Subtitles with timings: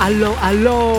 [0.00, 0.94] Alo alo.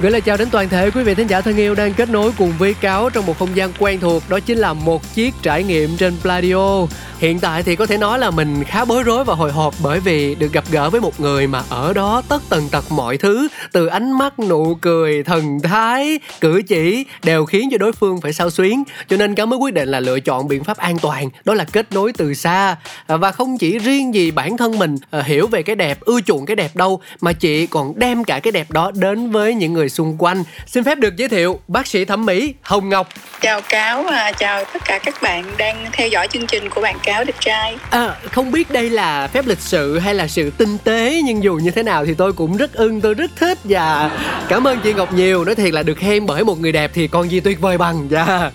[0.00, 2.32] Gửi lời chào đến toàn thể quý vị thính giả thân yêu đang kết nối
[2.38, 5.64] cùng với Cáo trong một không gian quen thuộc Đó chính là một chiếc trải
[5.64, 6.86] nghiệm trên Pladio.
[7.18, 10.00] Hiện tại thì có thể nói là mình khá bối rối và hồi hộp bởi
[10.00, 13.48] vì được gặp gỡ với một người mà ở đó tất tần tật mọi thứ
[13.72, 18.32] từ ánh mắt, nụ cười, thần thái, cử chỉ đều khiến cho đối phương phải
[18.32, 18.82] sao xuyến.
[19.08, 21.64] Cho nên cáo mới quyết định là lựa chọn biện pháp an toàn đó là
[21.64, 22.76] kết nối từ xa.
[23.06, 26.46] Và không chỉ riêng gì bản thân mình ờ, hiểu về cái đẹp, ưa chuộng
[26.46, 29.88] cái đẹp đâu mà chị còn đem cả cái đẹp đó đến với những người
[29.88, 30.44] xung quanh.
[30.66, 33.08] Xin phép được giới thiệu bác sĩ thẩm mỹ Hồng Ngọc.
[33.40, 36.96] Chào Cáo và chào tất cả các bạn đang theo dõi chương trình của bạn
[37.04, 40.78] cáo đẹp trai à, không biết đây là phép lịch sự hay là sự tinh
[40.84, 44.10] tế nhưng dù như thế nào thì tôi cũng rất ưng tôi rất thích và
[44.48, 47.08] cảm ơn chị ngọc nhiều nói thiệt là được khen bởi một người đẹp thì
[47.08, 48.52] còn gì tuyệt vời bằng dạ yeah.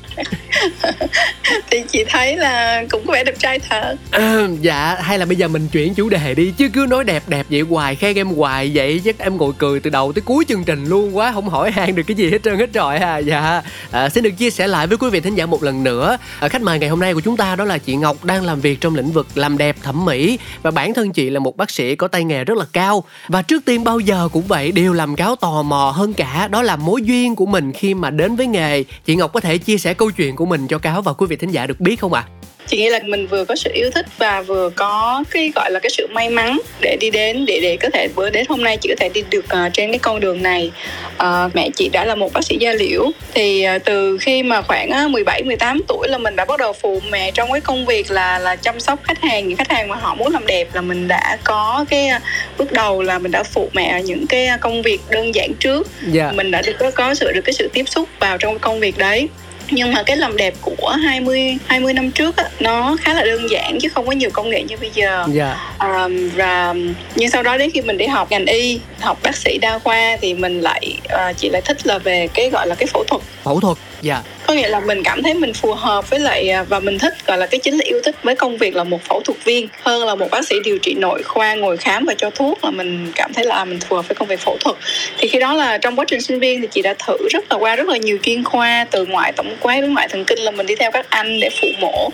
[1.71, 5.35] thì chị thấy là cũng có vẻ đẹp trai thật à, dạ hay là bây
[5.35, 8.27] giờ mình chuyển chủ đề đi chứ cứ nói đẹp đẹp vậy hoài khen em
[8.27, 11.49] hoài vậy chắc em ngồi cười từ đầu tới cuối chương trình luôn quá không
[11.49, 13.61] hỏi han được cái gì hết trơn hết trọi à dạ.
[13.91, 16.17] À, xin được chia sẻ lại với quý vị thính giả một lần nữa.
[16.39, 18.61] À, khách mời ngày hôm nay của chúng ta đó là chị ngọc đang làm
[18.61, 20.39] việc trong lĩnh vực làm đẹp thẩm mỹ.
[20.61, 23.03] Và bản thân chị là một bác sĩ có tay nghề rất là cao.
[23.27, 26.47] Và trước tiên bao giờ cũng vậy đều làm cáo tò mò hơn cả.
[26.51, 28.83] Đó là mối duyên của mình khi mà đến với nghề.
[29.05, 31.35] Chị ngọc có thể chia sẻ câu chuyện của mình cho cáo và quý vị
[31.35, 32.25] thính giả được biết không ạ?
[32.27, 32.40] à?
[32.67, 35.79] Chị nghĩ là mình vừa có sự yêu thích và vừa có cái gọi là
[35.79, 38.77] cái sự may mắn để đi đến để để có thể bữa đến hôm nay
[38.77, 40.71] chị có thể đi được uh, trên cái con đường này
[41.15, 44.61] uh, mẹ chị đã là một bác sĩ da liễu thì uh, từ khi mà
[44.61, 47.85] khoảng uh, 17 18 tuổi là mình đã bắt đầu phụ mẹ trong cái công
[47.85, 50.67] việc là là chăm sóc khách hàng những khách hàng mà họ muốn làm đẹp
[50.73, 52.21] là mình đã có cái uh,
[52.57, 56.13] bước đầu là mình đã phụ mẹ những cái công việc đơn giản trước yeah.
[56.13, 56.31] Dạ.
[56.31, 58.97] mình đã được có, có sự được cái sự tiếp xúc vào trong công việc
[58.97, 59.27] đấy
[59.71, 63.49] nhưng mà cái làm đẹp của 20 20 năm trước á, nó khá là đơn
[63.49, 65.17] giản chứ không có nhiều công nghệ như bây giờ.
[65.17, 65.29] Yeah.
[65.33, 65.73] Dạ.
[65.77, 66.75] À, và
[67.15, 70.17] nhưng sau đó đến khi mình đi học ngành y, học bác sĩ đa khoa
[70.21, 73.21] thì mình lại à, chị lại thích là về cái gọi là cái phẫu thuật.
[73.43, 73.77] Phẫu thuật.
[74.01, 74.13] Dạ.
[74.13, 76.99] Yeah có nghĩa là mình cảm thấy mình phù hợp với lại à, và mình
[76.99, 79.43] thích gọi là cái chính là yêu thích với công việc là một phẫu thuật
[79.43, 82.63] viên hơn là một bác sĩ điều trị nội khoa ngồi khám và cho thuốc
[82.63, 84.75] là mình cảm thấy là à, mình phù hợp với công việc phẫu thuật.
[85.17, 87.57] Thì khi đó là trong quá trình sinh viên thì chị đã thử rất là
[87.57, 90.51] qua rất là nhiều chuyên khoa từ ngoại tổng quát đến ngoại thần kinh là
[90.51, 92.09] mình đi theo các anh để phụ mổ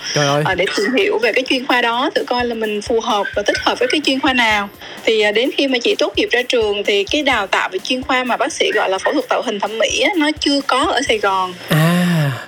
[0.45, 3.27] à, để tìm hiểu về cái chuyên khoa đó thử coi là mình phù hợp
[3.35, 4.69] và thích hợp với cái chuyên khoa nào.
[5.05, 7.79] Thì à, đến khi mà chị tốt nghiệp ra trường thì cái đào tạo về
[7.79, 10.61] chuyên khoa mà bác sĩ gọi là phẫu thuật tạo hình thẩm mỹ nó chưa
[10.67, 11.53] có ở Sài Gòn.
[11.69, 11.76] À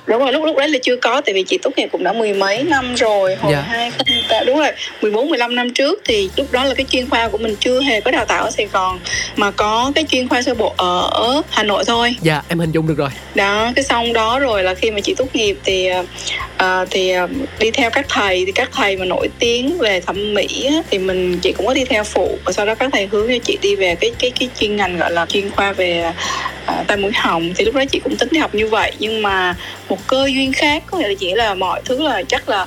[0.05, 2.13] đúng rồi lúc lúc đấy là chưa có tại vì chị tốt nghiệp cũng đã
[2.13, 3.61] mười mấy năm rồi hồi dạ.
[3.61, 3.91] hai
[4.45, 7.55] đúng rồi 14 15 năm trước thì lúc đó là cái chuyên khoa của mình
[7.59, 8.99] chưa hề có đào tạo ở Sài Gòn
[9.35, 12.88] mà có cái chuyên khoa sơ bộ ở Hà Nội thôi dạ em hình dung
[12.88, 15.89] được rồi đó cái xong đó rồi là khi mà chị tốt nghiệp thì
[16.64, 20.34] uh, thì uh, đi theo các thầy thì các thầy mà nổi tiếng về thẩm
[20.34, 22.38] mỹ thì mình chị cũng có đi theo phụ.
[22.46, 24.97] Và sau đó các thầy hướng cho chị đi về cái cái cái chuyên ngành
[24.97, 26.12] gọi là chuyên khoa về
[26.64, 27.53] uh, tai mũi họng.
[27.56, 28.92] Thì lúc đó chị cũng tính đi học như vậy.
[29.00, 29.56] Nhưng mà
[29.90, 32.62] một cơ duyên khác có nghĩa là chỉ là mọi thứ là chắc là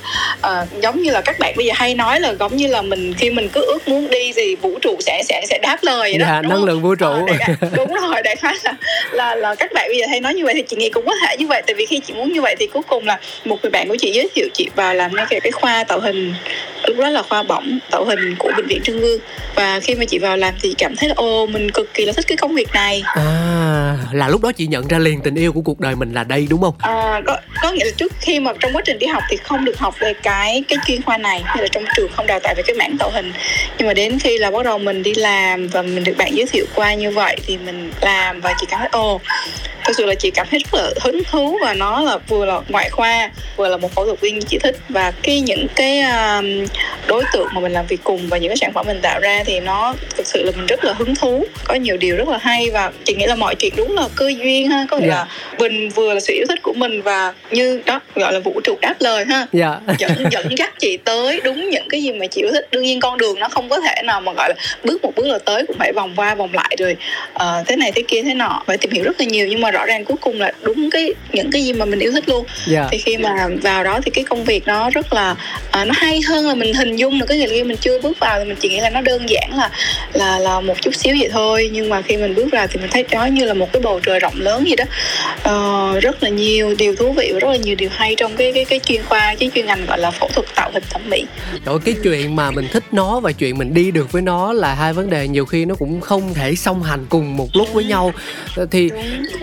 [0.47, 3.13] uh, giống như là các bạn bây giờ hay nói là giống như là mình
[3.13, 6.17] khi mình cứ ước muốn đi thì vũ trụ sẽ sẽ sẽ đáp lời vậy
[6.17, 7.11] đó dạ, năng lượng vũ trụ.
[7.11, 8.73] À, đại, đúng rồi đại khái là,
[9.11, 11.13] là là các bạn bây giờ hay nói như vậy thì chị nghĩ cũng có
[11.21, 11.61] thể như vậy.
[11.67, 13.95] Tại vì khi chị muốn như vậy thì cuối cùng là một người bạn của
[13.99, 16.33] chị giới thiệu chị vào làm ngay cái khoa tạo hình.
[16.87, 19.19] Lúc đó là khoa bỏng tạo hình của bệnh viện trưng vương
[19.55, 22.13] và khi mà chị vào làm thì cảm thấy là ô mình cực kỳ là
[22.13, 23.03] thích cái công việc này.
[23.05, 26.23] À là lúc đó chị nhận ra liền tình yêu của cuộc đời mình là
[26.23, 26.73] đây đúng không?
[26.79, 29.65] À, có, có nghĩa là trước khi mà trong quá trình đi học thì không
[29.65, 32.53] được học về cái cái chuyên khoa này hay là trong trường không đào tạo
[32.57, 33.31] về cái mảng tạo hình.
[33.77, 36.45] Nhưng mà đến khi là bắt đầu mình đi làm và mình được bạn giới
[36.45, 39.21] thiệu qua như vậy thì mình làm và chị cảm thấy ồ
[39.85, 42.61] thực sự là chị cảm thấy rất là hứng thú và nó là vừa là
[42.69, 46.01] ngoại khoa vừa là một phẫu thuật viên như chị thích và cái những cái
[46.01, 46.65] um,
[47.07, 49.43] đối tượng mà mình làm việc cùng và những cái sản phẩm mình tạo ra
[49.45, 52.37] thì nó thực sự là mình rất là hứng thú có nhiều điều rất là
[52.41, 55.13] hay và chị nghĩ là mọi chuyện đúng là cơ duyên ha có nghĩa yeah.
[55.13, 55.25] Dạ.
[55.25, 58.61] là mình vừa là sự yêu thích của mình và như đó gọi là vũ
[58.63, 59.47] trụ đáp lời ha yeah.
[59.53, 59.95] Dạ.
[59.99, 62.99] dẫn dẫn dắt chị tới đúng những cái gì mà chị yêu thích đương nhiên
[62.99, 65.63] con đường nó không có thể nào mà gọi là bước một bước là tới
[65.67, 66.95] cũng phải vòng qua vòng lại rồi
[67.33, 69.71] uh, thế này thế kia thế nọ phải tìm hiểu rất là nhiều nhưng mà
[69.73, 72.45] rõ ràng cuối cùng là đúng cái những cái gì mà mình yêu thích luôn.
[72.67, 72.87] Dạ.
[72.91, 75.35] Thì khi mà vào đó thì cái công việc nó rất là
[75.71, 77.25] à, nó hay hơn là mình hình dung được.
[77.29, 79.69] Cái khi mình chưa bước vào thì mình chỉ nghĩ là nó đơn giản là
[80.13, 81.69] là là một chút xíu vậy thôi.
[81.73, 83.99] Nhưng mà khi mình bước vào thì mình thấy đó như là một cái bầu
[83.99, 84.85] trời rộng lớn gì đó.
[85.43, 88.51] Ờ, rất là nhiều điều thú vị và rất là nhiều điều hay trong cái
[88.53, 91.25] cái cái chuyên khoa cái chuyên ngành gọi là phẫu thuật tạo hình thẩm mỹ.
[91.65, 94.73] Ơi, cái chuyện mà mình thích nó và chuyện mình đi được với nó là
[94.75, 97.83] hai vấn đề nhiều khi nó cũng không thể song hành cùng một lúc với
[97.83, 98.13] nhau.
[98.71, 98.89] Thì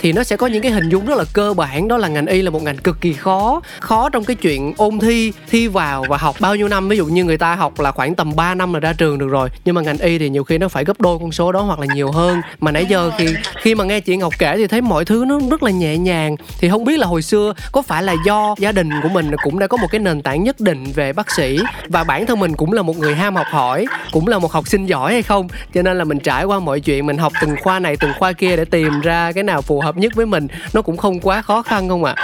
[0.00, 2.26] thì nó sẽ có những cái hình dung rất là cơ bản, đó là ngành
[2.26, 3.60] y là một ngành cực kỳ khó.
[3.80, 6.88] Khó trong cái chuyện ôn thi thi vào và học bao nhiêu năm.
[6.88, 9.28] Ví dụ như người ta học là khoảng tầm 3 năm là ra trường được
[9.28, 9.48] rồi.
[9.64, 11.80] Nhưng mà ngành y thì nhiều khi nó phải gấp đôi con số đó hoặc
[11.80, 12.40] là nhiều hơn.
[12.60, 15.40] Mà nãy giờ khi khi mà nghe chị Ngọc kể thì thấy mọi thứ nó
[15.50, 16.36] rất là nhẹ nhàng.
[16.60, 19.58] Thì không biết là hồi xưa có phải là do gia đình của mình cũng
[19.58, 21.58] đã có một cái nền tảng nhất định về bác sĩ?
[21.88, 24.68] Và bản thân mình cũng là một người ham học hỏi, cũng là một học
[24.68, 25.48] sinh giỏi hay không?
[25.74, 28.32] Cho nên là mình trải qua mọi chuyện, mình học từng khoa này, từng khoa
[28.32, 31.42] kia để tìm ra cái nào phù hợp nhất với mình nó cũng không quá
[31.42, 32.14] khó khăn không ạ?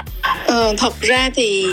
[0.46, 1.66] Ờ, thật ra thì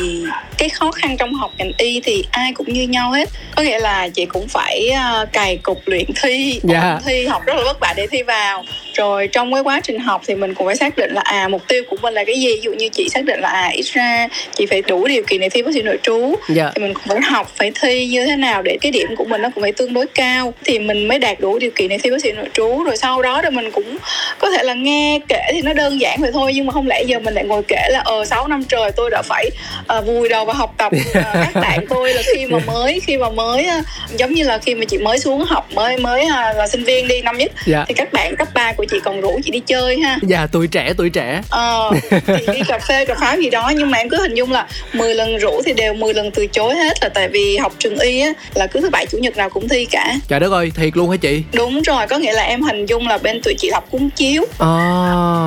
[0.58, 3.30] cái khó khăn trong học ngành y thì ai cũng như nhau hết.
[3.56, 4.90] Có nghĩa là chị cũng phải
[5.24, 6.94] uh, cày cục luyện thi Dạ.
[6.94, 8.64] ôn thi học rất là vất vả để thi vào
[8.94, 11.68] rồi trong cái quá trình học thì mình cũng phải xác định là à mục
[11.68, 12.54] tiêu của mình là cái gì?
[12.54, 15.42] Ví dụ như chị xác định là à ít ra chị phải đủ điều kiện
[15.42, 16.36] để thi bác sĩ nội trú.
[16.50, 16.72] Dạ.
[16.76, 19.42] Thì mình cũng phải học phải thi như thế nào để cái điểm của mình
[19.42, 20.54] nó cũng phải tương đối cao.
[20.64, 22.84] Thì mình mới đạt đủ điều kiện để thi bác sĩ nội trú.
[22.84, 23.98] Rồi sau đó rồi mình cũng
[24.40, 26.52] có thể là nghe kể thì nó đơn giản vậy thôi.
[26.56, 29.10] Nhưng mà không lẽ giờ mình lại ngồi kể là ờ 6 năm trời tôi
[29.10, 29.50] đã phải
[29.98, 33.18] uh, vùi đầu vào học tập uh, các bạn tôi là khi mà mới khi
[33.18, 33.86] mà mới uh,
[34.18, 37.08] giống như là khi mà chị mới xuống học mới mới uh, là sinh viên
[37.08, 37.52] đi năm nhất.
[37.66, 37.86] Dạ.
[37.88, 40.20] Thì các bạn cấp 3 của chị còn rủ chị đi chơi ha.
[40.22, 41.42] Dạ tuổi trẻ tuổi trẻ.
[41.50, 44.52] Ờ, thì đi cà phê cà pháo gì đó nhưng mà em cứ hình dung
[44.52, 47.74] là 10 lần rủ thì đều 10 lần từ chối hết là tại vì học
[47.80, 50.16] trường y á là cứ thứ bảy chủ nhật nào cũng thi cả.
[50.28, 51.44] Trời đất ơi thiệt luôn hả chị?
[51.54, 54.46] Đúng rồi có nghĩa là em hình dung là bên tụi chị học cuốn chiếu.
[54.60, 54.68] À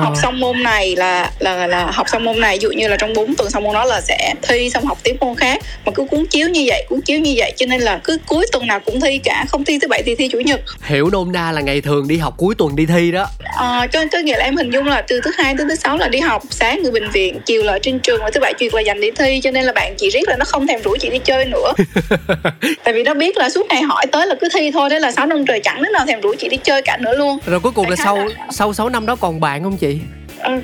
[0.03, 3.13] học xong môn này là là là học xong môn này dụ như là trong
[3.13, 6.03] 4 tuần xong môn đó là sẽ thi xong học tiếp môn khác mà cứ
[6.03, 8.79] cuốn chiếu như vậy cuốn chiếu như vậy cho nên là cứ cuối tuần nào
[8.79, 10.61] cũng thi cả không thi thứ bảy thì thi chủ nhật.
[10.83, 13.26] Hiểu nôm na là ngày thường đi học cuối tuần đi thi đó
[13.57, 15.97] Ờ, cho có nghĩa là em hình dung là từ thứ hai tới thứ sáu
[15.97, 18.53] là đi học sáng ở bệnh viện chiều là ở trên trường và thứ bảy
[18.59, 20.81] nhật là dành để thi cho nên là bạn chị riết là nó không thèm
[20.81, 21.73] rủ chị đi chơi nữa.
[22.83, 25.11] Tại vì nó biết là suốt ngày hỏi tới là cứ thi thôi thế là
[25.11, 27.37] sáu năm trời chẳng đứa nào thèm rủ chị đi chơi cả nữa luôn.
[27.45, 29.99] Rồi cuối cùng là sau là- sau 6 năm đó còn bạn không chị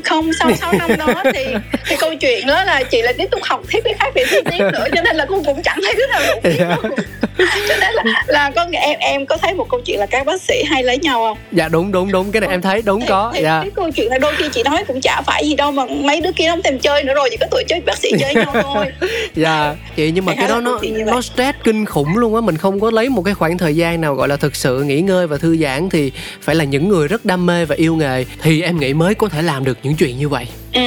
[0.06, 1.46] không sau 6 năm đó thì
[1.88, 4.38] thì câu chuyện đó là chị lại tiếp tục học tiếp cái khác để thi
[4.52, 6.96] tiếp nữa cho nên là cô cũng chẳng thấy đứa nào rủ tiếp luôn.
[7.68, 10.26] cho nên là là có nghĩa em em có thấy một câu chuyện là các
[10.26, 11.38] bác sĩ hay lấy nhau không?
[11.52, 13.60] Dạ đúng đúng đúng cái này em thấy đúng thì, có thì dạ.
[13.62, 16.22] cái câu chuyện là đôi khi chị nói cũng chả phải gì đâu mà mấy
[16.22, 18.54] đứa kia không thèm chơi nữa rồi chỉ có tuổi chơi bác sĩ chơi nhau
[18.64, 18.86] thôi.
[19.36, 22.42] Dạ chị nhưng mà Đại cái đó là nó nó stress kinh khủng luôn á
[22.42, 25.02] mình không có lấy một cái khoảng thời gian nào gọi là thực sự nghỉ
[25.02, 28.26] ngơi và thư giãn thì phải là những người rất đam mê và yêu nghề.
[28.42, 30.46] Thì em nghĩ mới có thể làm được được những chuyện như vậy?
[30.74, 30.82] Ừ,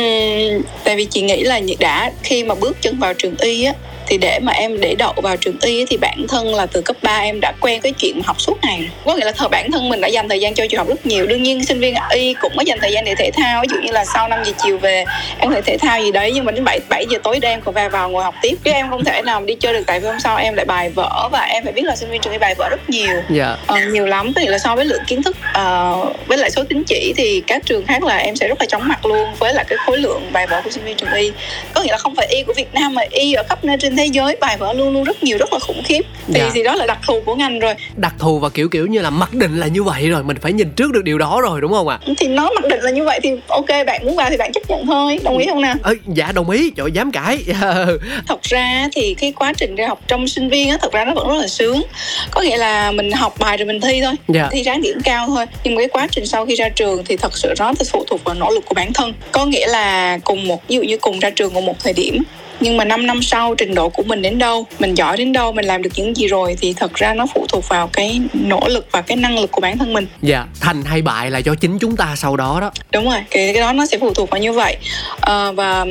[0.85, 3.73] tại vì chị nghĩ là đã khi mà bước chân vào trường y á
[4.07, 6.97] thì để mà em để đậu vào trường y thì bản thân là từ cấp
[7.03, 9.89] 3 em đã quen cái chuyện học suốt ngày có nghĩa là thời bản thân
[9.89, 11.27] mình đã dành thời gian cho trường học rất nhiều.
[11.27, 13.63] Đương nhiên sinh viên y cũng có dành thời gian để thể thao.
[13.63, 15.05] Ví dụ như là sau 5 giờ chiều về
[15.39, 17.75] em thể thể thao gì đấy nhưng mà đến 7 7 giờ tối đêm còn
[17.75, 18.55] về vào ngồi học tiếp.
[18.65, 20.91] Chứ em không thể nào đi chơi được tại vì hôm sau em lại bài
[20.91, 23.23] vở và em phải biết là sinh viên trường y bài vở rất nhiều.
[23.31, 23.57] Dạ.
[23.67, 24.33] Ờ, nhiều lắm.
[24.35, 27.43] Có nghĩa là so với lượng kiến thức ờ, với lại số tín chỉ thì
[27.47, 29.99] các trường khác là em sẽ rất là chóng mặt luôn với lại cái khối
[29.99, 31.33] lượng bài vở của sinh viên trường y.
[31.75, 33.96] Có nghĩa là không phải y của Việt Nam mà y ở khắp nơi trên
[33.97, 36.03] thế giới bài vở luôn luôn rất nhiều rất là khủng khiếp.
[36.27, 36.51] Thì Dạ.
[36.55, 37.75] thì đó là đặc thù của ngành rồi.
[37.97, 40.53] Đặc thù và kiểu kiểu như là mặc định là như vậy rồi mình phải
[40.53, 41.99] nhìn trước được điều đó rồi đúng không ạ?
[42.19, 44.71] Thì nó mặc định là như vậy thì ok bạn muốn vào thì bạn chấp
[44.71, 45.75] nhận thôi đồng ý không nào?
[45.83, 47.39] Ơ, dạ đồng ý trời ơi, dám cãi.
[48.29, 51.15] Thật ra thì cái quá trình đi học trong sinh viên á thật ra nó
[51.15, 51.83] vẫn rất là sướng.
[52.31, 54.49] Có nghĩa là mình học bài rồi mình thi thôi dạ.
[54.53, 55.47] thi ráng điểm cao thôi.
[55.65, 58.25] Nhưng mà cái quá trình sau khi ra trường thì thật sự nó phụ thuộc
[58.25, 59.13] vào nỗ lực của bản thân.
[59.33, 62.23] Có nghĩa là cùng một ví dụ như cùng ra trường cùng một thời điểm
[62.61, 65.53] nhưng mà 5 năm sau trình độ của mình đến đâu mình giỏi đến đâu
[65.53, 68.69] mình làm được những gì rồi thì thật ra nó phụ thuộc vào cái nỗ
[68.69, 70.07] lực và cái năng lực của bản thân mình.
[70.23, 72.71] Dạ thành hay bại là do chính chúng ta sau đó đó.
[72.93, 74.77] Đúng rồi cái cái đó nó sẽ phụ thuộc vào như vậy.
[75.21, 75.87] Ờ, và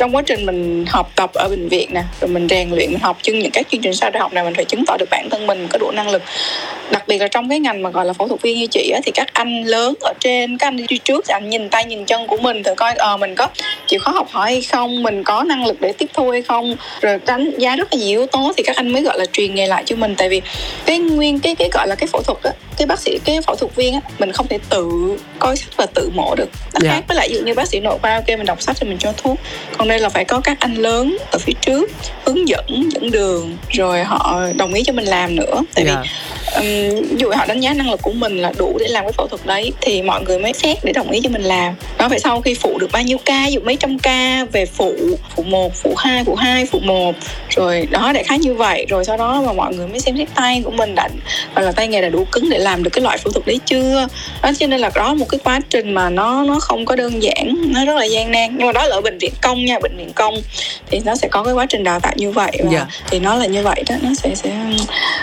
[0.00, 3.00] trong quá trình mình học tập ở bệnh viện nè rồi mình rèn luyện mình
[3.00, 5.08] học chương những các chương trình sau đại học này mình phải chứng tỏ được
[5.10, 6.22] bản thân mình có đủ năng lực.
[6.90, 9.00] Đặc biệt là trong cái ngành mà gọi là phẫu thuật viên như chị á
[9.04, 12.04] thì các anh lớn ở trên các anh đi trước thì anh nhìn tay nhìn
[12.04, 13.48] chân của mình thử coi ờ mình có
[13.86, 16.76] chịu khó học hỏi hay không mình có năng lực để tiếp thu hay không
[17.00, 19.54] rồi đánh giá rất là nhiều yếu tố thì các anh mới gọi là truyền
[19.54, 20.14] nghề lại cho mình.
[20.18, 20.40] Tại vì
[20.86, 23.56] cái nguyên cái cái gọi là cái phẫu thuật á cái bác sĩ cái phẫu
[23.56, 24.90] thuật viên á mình không thể tự
[25.38, 26.48] coi sách và tự mổ được.
[26.74, 26.90] Nó Dạ.
[26.90, 28.88] khác với lại ví dụ như bác sĩ nội khoa ok mình đọc sách rồi
[28.88, 29.38] mình cho thuốc.
[29.78, 31.90] Còn đây là phải có các anh lớn ở phía trước
[32.24, 35.62] hướng dẫn dẫn đường rồi họ đồng ý cho mình làm nữa.
[35.74, 36.02] Tại Dạ.
[36.02, 36.08] vì
[36.96, 39.26] um, dụ họ đánh giá năng lực của mình là đủ để làm cái phẫu
[39.26, 41.74] thuật đấy thì mọi người mới xét để đồng ý cho mình làm.
[41.98, 44.94] Nó phải sau khi phụ được bao nhiêu ca dụ mấy trăm ca về phụ
[45.36, 47.14] phụ một phụ hai phụ hai phụ một
[47.56, 48.86] rồi đó đại khái như vậy.
[48.88, 51.08] Rồi sau đó mà mọi người mới xem xét tay của mình đã
[51.54, 53.60] hoặc là tay nghề đã đủ cứng để làm được cái loại phẫu thuật đấy
[53.66, 54.06] chưa?
[54.42, 57.22] Đó cho nên là đó một cái quá trình mà nó nó không có đơn
[57.22, 58.56] giản nó rất là gian nan.
[58.58, 60.34] Nhưng mà đó là ở bệnh viện công nha bệnh viện công
[60.90, 62.88] thì nó sẽ có cái quá trình đào tạo như vậy và yeah.
[62.90, 63.04] Dạ.
[63.10, 64.50] thì nó là như vậy đó nó sẽ sẽ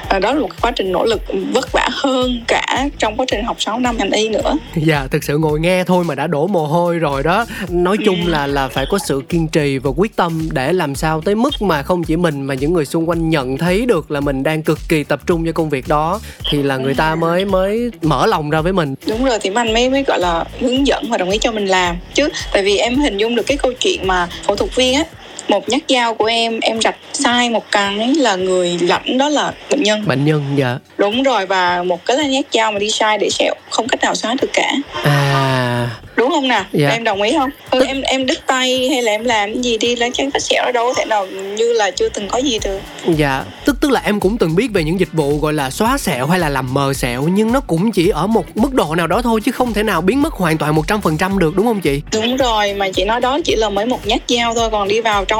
[0.09, 1.21] à, đó là một cái quá trình nỗ lực
[1.53, 5.11] vất vả hơn cả trong quá trình học 6 năm ngành y nữa dạ yeah,
[5.11, 8.31] thực sự ngồi nghe thôi mà đã đổ mồ hôi rồi đó nói chung ừ.
[8.31, 11.61] là là phải có sự kiên trì và quyết tâm để làm sao tới mức
[11.61, 14.63] mà không chỉ mình mà những người xung quanh nhận thấy được là mình đang
[14.63, 18.25] cực kỳ tập trung cho công việc đó thì là người ta mới mới mở
[18.25, 21.17] lòng ra với mình đúng rồi thì anh mới mới gọi là hướng dẫn và
[21.17, 24.07] đồng ý cho mình làm chứ tại vì em hình dung được cái câu chuyện
[24.07, 25.03] mà phẫu thuật viên á
[25.47, 29.53] một nhát dao của em em rạch sai một cái là người lãnh đó là
[29.69, 30.03] bệnh nhân.
[30.07, 30.77] Bệnh nhân dạ.
[30.97, 34.01] Đúng rồi và một cái là nhát dao mà đi sai để sẹo không cách
[34.01, 34.71] nào xóa được cả.
[35.03, 35.89] À.
[36.15, 36.63] Đúng không nào?
[36.71, 36.89] Dạ.
[36.89, 37.49] em đồng ý không?
[37.71, 40.71] Ừ, em em đứt tay hay là em làm gì đi lá chắn vết sẹo
[40.71, 41.25] đâu có thể nào
[41.57, 42.79] như là chưa từng có gì được.
[43.15, 43.43] Dạ.
[43.65, 46.27] Tức tức là em cũng từng biết về những dịch vụ gọi là xóa sẹo
[46.27, 49.21] hay là làm mờ sẹo nhưng nó cũng chỉ ở một mức độ nào đó
[49.21, 51.65] thôi chứ không thể nào biến mất hoàn toàn một trăm phần trăm được đúng
[51.65, 52.01] không chị?
[52.11, 55.01] Đúng rồi mà chị nói đó chỉ là mới một nhát dao thôi còn đi
[55.01, 55.36] vào trong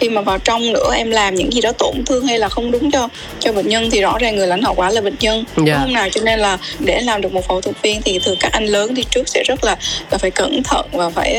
[0.00, 2.70] khi mà vào trong nữa em làm những gì đó tổn thương hay là không
[2.70, 3.08] đúng cho
[3.40, 5.44] cho bệnh nhân thì rõ ràng người lãnh hậu quả là bệnh nhân.
[5.56, 5.62] Dạ.
[5.64, 6.08] đúng không nào?
[6.12, 8.94] Cho nên là để làm được một phẫu thuật viên thì thường các anh lớn
[8.94, 9.76] thì trước sẽ rất là
[10.10, 11.38] là phải cẩn thận và phải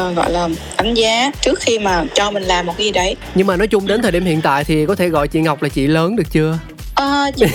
[0.00, 3.16] uh, gọi là đánh giá trước khi mà cho mình làm một cái gì đấy.
[3.34, 5.62] Nhưng mà nói chung đến thời điểm hiện tại thì có thể gọi chị Ngọc
[5.62, 6.58] là chị lớn được chưa
[7.00, 7.46] À, chị,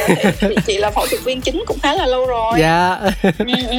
[0.41, 2.53] chị, chị là phẫu thuật viên chính cũng khá là lâu rồi.
[2.59, 2.97] Dạ.
[3.21, 3.31] Ừ,
[3.69, 3.77] ừ,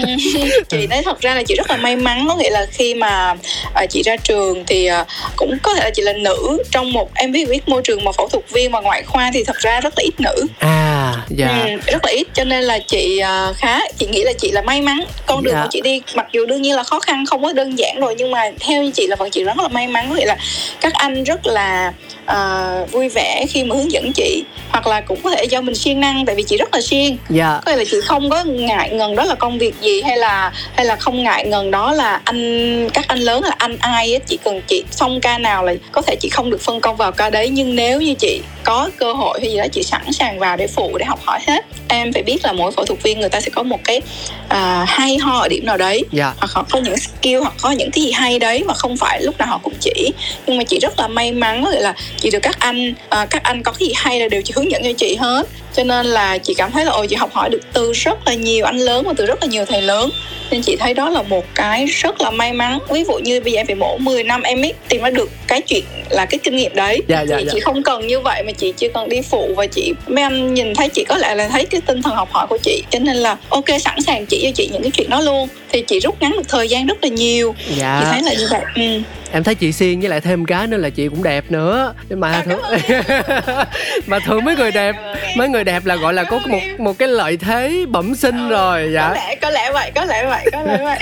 [0.68, 3.34] chị nói thật ra là chị rất là may mắn có nghĩa là khi mà
[3.74, 5.04] à, chị ra trường thì à,
[5.36, 8.12] cũng có thể là chị là nữ trong một em biết biết môi trường mà
[8.12, 10.46] phẫu thuật viên và ngoại khoa thì thật ra rất là ít nữ.
[10.58, 11.64] À dạ.
[11.64, 14.62] Ừ, rất là ít cho nên là chị à, khá chị nghĩ là chị là
[14.62, 15.04] may mắn.
[15.26, 15.62] Con đường dạ.
[15.62, 18.14] của chị đi mặc dù đương nhiên là khó khăn không có đơn giản rồi
[18.18, 20.06] nhưng mà theo như chị là vẫn chị rất là may mắn.
[20.08, 20.36] Có nghĩa là
[20.80, 21.92] các anh rất là
[22.32, 25.74] uh, vui vẻ khi mà hướng dẫn chị hoặc là cũng có thể do mình
[25.74, 27.16] siêng năng tại vì chị rất là siêng.
[27.28, 27.60] Dạ.
[27.64, 30.52] có nghĩa là chị không có ngại ngần đó là công việc gì hay là
[30.76, 34.18] hay là không ngại ngần đó là anh các anh lớn là anh ai á.
[34.26, 37.12] Chỉ cần chị xong ca nào là có thể chị không được phân công vào
[37.12, 40.38] ca đấy nhưng nếu như chị có cơ hội hay gì đó chị sẵn sàng
[40.38, 41.64] vào để phụ để học hỏi hết.
[41.88, 44.00] Em phải biết là mỗi phẫu thuật viên người ta sẽ có một cái
[44.44, 44.52] uh,
[44.86, 46.04] hay ho ở điểm nào đấy.
[46.18, 46.34] Yeah.
[46.38, 49.22] hoặc họ có những skill hoặc có những cái gì hay đấy mà không phải
[49.22, 50.12] lúc nào họ cũng chỉ.
[50.46, 53.62] Nhưng mà chị rất là may mắn là chị được các anh uh, các anh
[53.62, 55.65] có cái gì hay là đều chị hướng dẫn cho chị hết out.
[55.76, 58.34] Cho nên là chị cảm thấy là ôi chị học hỏi được từ rất là
[58.34, 60.10] nhiều anh lớn và từ rất là nhiều thầy lớn.
[60.50, 62.78] Nên chị thấy đó là một cái rất là may mắn.
[62.90, 65.30] Ví dụ như bây giờ em phải mổ 10 năm em mới tìm ra được
[65.46, 67.02] cái chuyện là cái kinh nghiệm đấy.
[67.08, 67.52] Dạ, dạ, chị dạ.
[67.54, 70.54] chị không cần như vậy mà chị chỉ cần đi phụ và chị mấy anh
[70.54, 72.82] nhìn thấy chị có lẽ là thấy cái tinh thần học hỏi của chị.
[72.90, 75.48] Cho nên là ok sẵn sàng chỉ cho chị những cái chuyện đó luôn.
[75.72, 77.54] Thì chị rút ngắn được thời gian rất là nhiều.
[77.76, 78.00] Dạ.
[78.00, 78.62] chị thấy là như vậy.
[78.74, 79.02] Ừ.
[79.32, 81.94] Em thấy chị xiên với lại thêm cái nữa là chị cũng đẹp nữa.
[82.08, 82.60] Nhưng mà thường
[84.06, 84.96] mà thường mấy người đẹp
[85.36, 88.90] mấy người đẹp là gọi là có một một cái lợi thế bẩm sinh rồi
[88.92, 89.08] dạ.
[89.08, 90.98] có lẽ có lẽ vậy có lẽ vậy có lẽ vậy.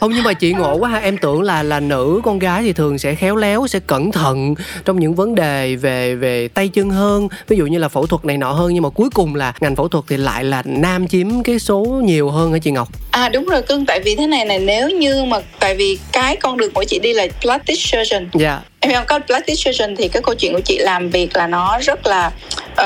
[0.00, 0.98] Không nhưng mà chị ngộ quá ha.
[0.98, 4.54] Em tưởng là là nữ con gái thì thường sẽ khéo léo sẽ cẩn thận
[4.84, 7.28] trong những vấn đề về về tay chân hơn.
[7.48, 9.76] Ví dụ như là phẫu thuật này nọ hơn nhưng mà cuối cùng là ngành
[9.76, 12.88] phẫu thuật thì lại là nam chiếm cái số nhiều hơn hả chị ngọc?
[13.10, 13.86] À đúng rồi cưng.
[13.86, 16.98] Tại vì thế này này nếu như mà tại vì cái con đường của chị
[16.98, 18.28] đi là plastic surgeon.
[18.34, 18.50] Dạ.
[18.50, 21.46] yeah em không có plastic surgeon thì cái câu chuyện của chị làm việc là
[21.46, 22.30] nó rất là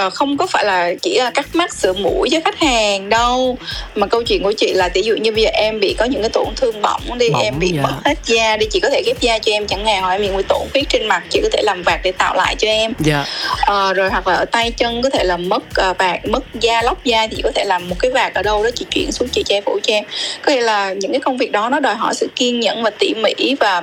[0.07, 3.59] uh, không có phải là chỉ là cắt mắt sửa mũi cho khách hàng đâu
[3.95, 6.23] mà câu chuyện của chị là ví dụ như bây giờ em bị có những
[6.23, 7.83] cái tổn thương bỏng đi bỏng, em bị dạ.
[7.83, 10.37] mất hết da đi chị có thể ghép da cho em chẳng hạn hoặc em
[10.37, 12.93] bị tổn huyết trên mặt chị có thể làm vạt để tạo lại cho em
[12.99, 13.26] dạ.
[13.62, 16.83] uh, rồi hoặc là ở tay chân có thể là mất uh, vạt mất da
[16.83, 19.12] lóc da thì chị có thể làm một cái vạt ở đâu đó chị chuyển
[19.12, 20.05] xuống chị che phủ cho em
[20.43, 22.91] có nghĩa là những cái công việc đó nó đòi hỏi sự kiên nhẫn và
[22.91, 23.83] tỉ mỉ và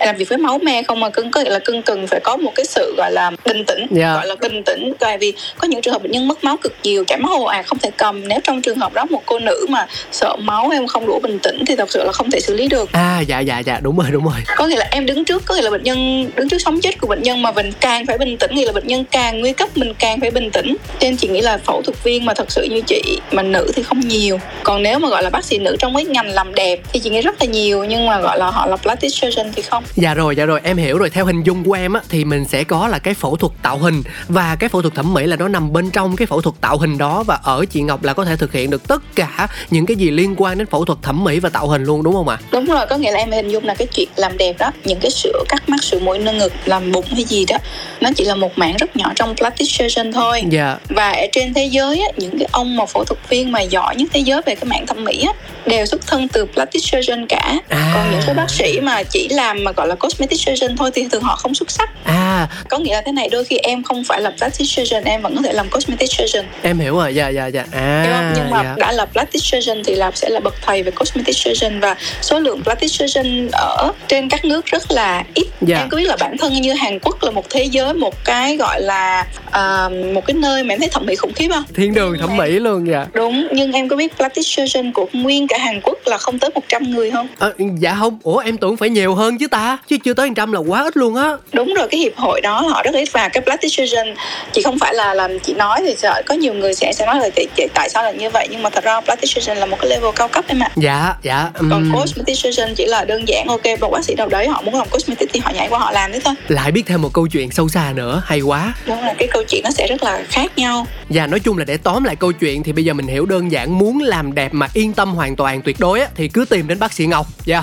[0.00, 2.52] làm việc với máu me không mà cưng có là cưng cần phải có một
[2.54, 3.90] cái sự gọi là bình tĩnh yeah.
[3.90, 4.14] Dạ.
[4.14, 4.92] gọi là bình tĩnh.
[4.98, 7.44] Tại vì có những trường hợp bệnh nhân mất máu cực nhiều chảy máu ồ
[7.44, 8.28] ạt không thể cầm.
[8.28, 11.38] Nếu trong trường hợp đó một cô nữ mà sợ máu em không đủ bình
[11.38, 12.92] tĩnh thì thật sự là không thể xử lý được.
[12.92, 14.34] À dạ dạ dạ đúng rồi đúng rồi.
[14.56, 17.00] Có nghĩa là em đứng trước có nghĩa là bệnh nhân đứng trước sống chết
[17.00, 19.52] của bệnh nhân mà mình càng phải bình tĩnh nghĩa là bệnh nhân càng nguy
[19.52, 20.76] cấp mình càng phải bình tĩnh.
[21.00, 23.82] Nên chị nghĩ là phẫu thuật viên mà thật sự như chị mà nữ thì
[23.82, 24.38] không nhiều.
[24.62, 27.10] Còn nếu mà gọi là bác sĩ nữ trong cái ngành làm đẹp thì chị
[27.10, 29.84] nghĩ rất là nhiều nhưng mà gọi là họ là plastic surgeon thì không.
[29.96, 31.10] Dạ rồi dạ rồi em hiểu rồi.
[31.10, 33.78] Theo hình dung của em á thì mình sẽ có là cái phẫu thuật tạo
[33.78, 36.54] hình và cái phẫu thuật thẩm mỹ là nó nằm bên trong cái phẫu thuật
[36.60, 39.48] tạo hình đó và ở chị Ngọc là có thể thực hiện được tất cả
[39.70, 42.14] những cái gì liên quan đến phẫu thuật thẩm mỹ và tạo hình luôn đúng
[42.14, 42.38] không ạ?
[42.50, 45.00] đúng rồi có nghĩa là em hình dung là cái chuyện làm đẹp đó những
[45.00, 47.56] cái sữa cắt mắt sữa mũi nâng ngực làm bụng hay gì đó
[48.00, 50.76] nó chỉ là một mảng rất nhỏ trong plastic surgeon thôi Dạ.
[50.88, 53.96] và ở trên thế giới á, những cái ông mà phẫu thuật viên mà giỏi
[53.96, 55.32] nhất thế giới về cái mảng thẩm mỹ á,
[55.66, 57.92] đều xuất thân từ plastic surgeon cả À.
[57.94, 61.06] còn những cái bác sĩ mà chỉ làm mà gọi là cosmetic surgeon thôi thì
[61.12, 64.04] thường họ không xuất sắc À, có nghĩa là thế này đôi khi em không
[64.04, 67.14] phải là plastic surgeon em vẫn có thể làm cosmetic surgeon em hiểu rồi.
[67.14, 67.64] Dạ dạ dạ.
[67.72, 68.06] À.
[68.12, 68.74] không nhưng mà dạ.
[68.78, 72.38] đã là plastic surgeon thì là sẽ là bậc thầy về cosmetic surgeon và số
[72.38, 75.78] lượng plastic surgeon ở trên các nước rất là ít Dạ.
[75.78, 78.56] em có biết là bản thân như Hàn Quốc là một thế giới một cái
[78.56, 81.94] gọi là à, một cái nơi mà em thấy thẩm mỹ khủng khiếp không Thiên
[81.94, 83.06] đường thẩm mỹ luôn dạ.
[83.12, 86.50] đúng nhưng em có biết plastic surgeon của nguyên cả Hàn Quốc là không tới
[86.54, 87.48] 100 người không À,
[87.78, 88.18] dạ không.
[88.22, 89.78] Ủa em tưởng phải nhiều hơn chứ ta.
[89.88, 91.23] Chứ chưa tới 100 là quá ít luôn á.
[91.52, 94.06] Đúng rồi cái hiệp hội đó họ rất ít và cái plastic surgeon
[94.52, 97.16] chỉ không phải là làm chị nói thì sợ có nhiều người sẽ sẽ nói
[97.20, 98.48] là tại, tại- tại sao là như vậy.
[98.50, 100.70] Nhưng mà thật ra plastic surgeon là một cái level cao cấp em ạ.
[100.76, 101.50] Dạ dạ.
[101.54, 101.92] còn ừm.
[101.94, 104.88] cosmetic surgeon chỉ là đơn giản ok một bác sĩ nào đấy họ muốn làm
[104.88, 106.34] cosmetic thì họ nhảy qua họ làm đấy thôi.
[106.48, 108.74] Lại biết thêm một câu chuyện sâu xa nữa hay quá.
[108.86, 110.86] Đúng là cái câu chuyện nó sẽ rất là khác nhau.
[111.08, 113.52] Và nói chung là để tóm lại câu chuyện thì bây giờ mình hiểu đơn
[113.52, 116.68] giản muốn làm đẹp mà yên tâm hoàn toàn tuyệt đối á, thì cứ tìm
[116.68, 117.62] đến bác sĩ ngọc dạ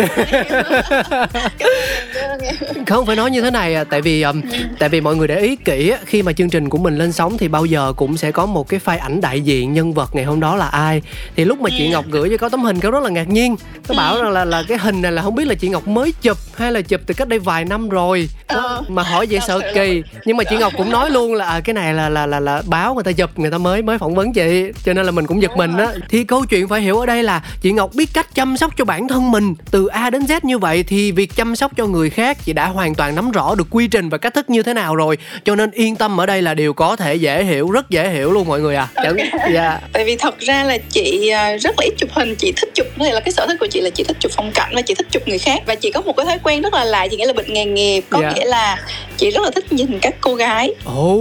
[2.88, 4.42] không phải nói như thế này à, tại vì um,
[4.80, 7.38] tại vì mọi người để ý kỹ khi mà chương trình của mình lên sóng
[7.38, 10.26] thì bao giờ cũng sẽ có một cái file ảnh đại diện nhân vật ngày
[10.26, 11.02] hôm đó là ai.
[11.36, 13.56] Thì lúc mà chị ngọc gửi cho có tấm hình cáo rất là ngạc nhiên.
[13.90, 16.14] Nó bảo rằng là là cái hình này là không biết là chị ngọc mới
[16.22, 18.30] chụp hay là chụp từ cách đây vài năm rồi.
[18.48, 18.84] Ờ.
[18.88, 20.04] mà hỏi vậy sợ kỳ.
[20.26, 22.62] nhưng mà chị ngọc cũng nói luôn là à, cái này là là là là
[22.68, 24.72] báo người ta chụp người ta mới mới phỏng vấn chị.
[24.86, 25.88] Cho nên là mình cũng giật mình á.
[26.10, 28.86] Thì câu chuyện phải hiểu ở đây là chị ngọc biết cách chăm sóc cho
[28.86, 32.10] bản thân mình từ a đến z như vậy thì việc chăm sóc cho người
[32.10, 34.74] khác chị đã hoàn toàn nắm rõ được quy trình và cách thức như thế
[34.74, 35.18] nào rồi.
[35.46, 38.32] Cho nên yên tâm ở đây là điều có thể dễ hiểu rất dễ hiểu
[38.32, 39.18] luôn mọi người à Chẳng-
[39.54, 39.80] dạ.
[39.94, 42.36] Tại vì thật ra là chị à, rất là ít chụp hình.
[42.36, 44.52] Chị thích chụp thể là cái sở thích của chị là chị thích chụp phong
[44.56, 45.62] cảnh và chị thích chụp người khác.
[45.66, 47.66] Và chị có một cái thói quen rất là lạ chị nghĩa là bệnh nghề
[47.66, 48.04] nghiệp.
[48.10, 48.32] Có Dạ.
[48.36, 48.78] nghĩa là
[49.18, 50.74] chị rất là thích nhìn các cô gái.
[50.86, 51.18] Ồ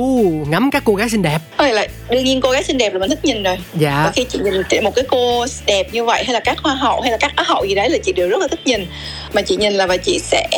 [0.49, 1.39] ngắm các cô gái xinh đẹp.
[1.59, 3.57] Nghĩa là đương nhiên cô gái xinh đẹp là mình thích nhìn rồi.
[3.57, 6.75] Và dạ khi chị nhìn một cái cô đẹp như vậy hay là các hoa
[6.75, 8.87] hậu hay là các á hậu gì đấy là chị đều rất là thích nhìn
[9.33, 10.49] mà chị nhìn là và chị sẽ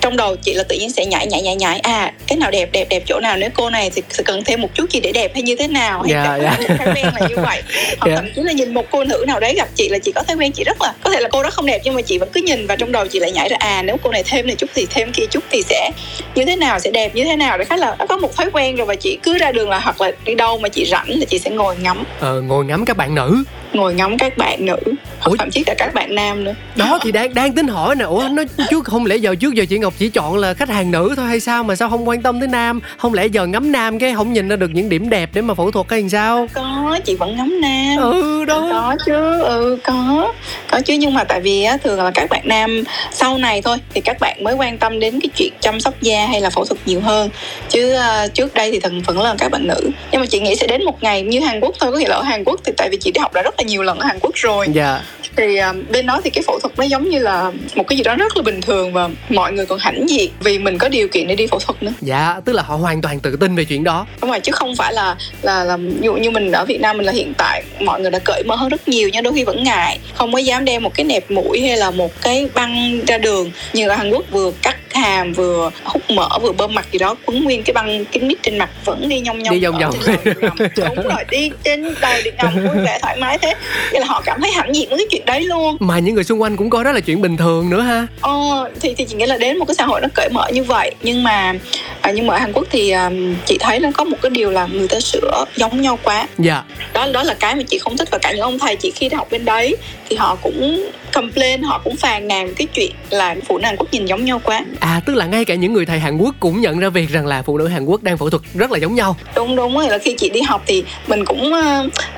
[0.00, 1.80] trong đầu chị là tự nhiên sẽ nhảy nhảy nhảy nhảy.
[1.80, 3.36] À cái nào đẹp đẹp đẹp chỗ nào?
[3.36, 5.68] Nếu cô này thì sẽ cần thêm một chút gì để đẹp hay như thế
[5.68, 6.02] nào?
[6.02, 6.56] Hay dạ.
[6.58, 7.62] một thói quen là như vậy.
[8.00, 8.16] Hoặc Dạ.
[8.16, 10.36] thậm chí là nhìn một cô nữ nào đấy gặp chị là chị có thói
[10.36, 12.28] quen chị rất là có thể là cô đó không đẹp nhưng mà chị vẫn
[12.32, 14.56] cứ nhìn và trong đầu chị lại nhảy ra à nếu cô này thêm này
[14.56, 15.90] chút thì thêm kia chút thì sẽ
[16.34, 17.58] như thế nào sẽ đẹp như thế nào?
[17.58, 20.00] Để khá là có một thói quen rồi và chị cứ ra đường là hoặc
[20.00, 22.04] là đi đâu mà chị rảnh là chị sẽ ngồi ngắm.
[22.20, 24.76] Ờ, ngồi ngắm các bạn nữ ngồi ngắm các bạn nữ
[25.24, 25.36] Ủa?
[25.36, 26.54] thậm chí cả các bạn nam nữa.
[26.76, 28.04] Đó thì đang đang tính hỏi nè.
[28.04, 30.90] Ủa nó chứ không lẽ giờ trước giờ chị ngọc chỉ chọn là khách hàng
[30.90, 32.80] nữ thôi hay sao mà sao không quan tâm tới nam?
[32.96, 35.54] Không lẽ giờ ngắm nam cái không nhìn ra được những điểm đẹp để mà
[35.54, 36.46] phẫu thuật hay làm sao?
[36.52, 38.12] Có chị vẫn ngắm nam.
[38.12, 38.68] Ừ đó.
[38.72, 40.32] Có chứ ừ có.
[40.70, 43.76] Có chứ nhưng mà tại vì á, thường là các bạn nam sau này thôi
[43.94, 46.64] thì các bạn mới quan tâm đến cái chuyện chăm sóc da hay là phẫu
[46.64, 47.30] thuật nhiều hơn.
[47.68, 49.90] Chứ à, trước đây thì thần vẫn là các bạn nữ.
[50.12, 52.16] Nhưng mà chị nghĩ sẽ đến một ngày như Hàn Quốc thôi có nghĩa là
[52.16, 54.06] ở Hàn Quốc thì tại vì chị đi học đã rất là nhiều lần ở
[54.06, 54.66] Hàn Quốc rồi.
[54.72, 55.00] Dạ.
[55.36, 58.02] Thì à, bên đó thì cái phẫu thuật nó giống như là một cái gì
[58.04, 61.08] đó rất là bình thường và mọi người còn hãnh diện vì mình có điều
[61.08, 61.92] kiện để đi phẫu thuật nữa.
[62.00, 64.06] Dạ tức là họ hoàn toàn tự tin về chuyện đó.
[64.20, 66.96] Đúng rồi chứ không phải là là là ví dụ như mình ở Việt Nam
[66.96, 69.44] mình là hiện tại mọi người đã cởi mở hơn rất nhiều nhưng đôi khi
[69.44, 69.98] vẫn ngại.
[70.14, 73.50] Không có dám đem một cái nẹp mũi hay là một cái băng ra đường
[73.72, 77.16] như ở Hàn Quốc vừa cắt hàm vừa hút mỡ vừa bơm mặt gì đó
[77.26, 79.94] quấn nguyên cái băng kính mít trên mặt vẫn đi nhông nhông Đi vòng vòng.
[80.24, 80.56] điện ngầm.
[80.96, 83.53] đúng rồi đi trên đầu điện ngầm vui vẻ thoải mái thế
[83.92, 85.76] nên là họ cảm thấy hãnh diện với cái chuyện đấy luôn.
[85.80, 88.06] Mà những người xung quanh cũng coi đó là chuyện bình thường nữa ha.
[88.20, 90.64] Ờ, thì thì chị nghĩ là đến một cái xã hội nó cởi mở như
[90.64, 90.94] vậy.
[91.02, 91.54] Nhưng mà
[92.00, 93.10] à, nhưng mà ở Hàn Quốc thì à,
[93.46, 96.26] chị thấy nó có một cái điều là người ta sửa giống nhau quá.
[96.38, 96.62] Dạ.
[96.92, 99.08] Đó đó là cái mà chị không thích và cả những ông thầy chị khi
[99.08, 99.76] đi học bên đấy
[100.08, 103.88] thì họ cũng complain họ cũng phàn nàn cái chuyện là phụ nữ Hàn Quốc
[103.92, 104.64] nhìn giống nhau quá.
[104.80, 107.26] À tức là ngay cả những người thầy Hàn Quốc cũng nhận ra việc rằng
[107.26, 109.16] là phụ nữ Hàn Quốc đang phẫu thuật rất là giống nhau.
[109.36, 111.52] Đúng đúng rồi là khi chị đi học thì mình cũng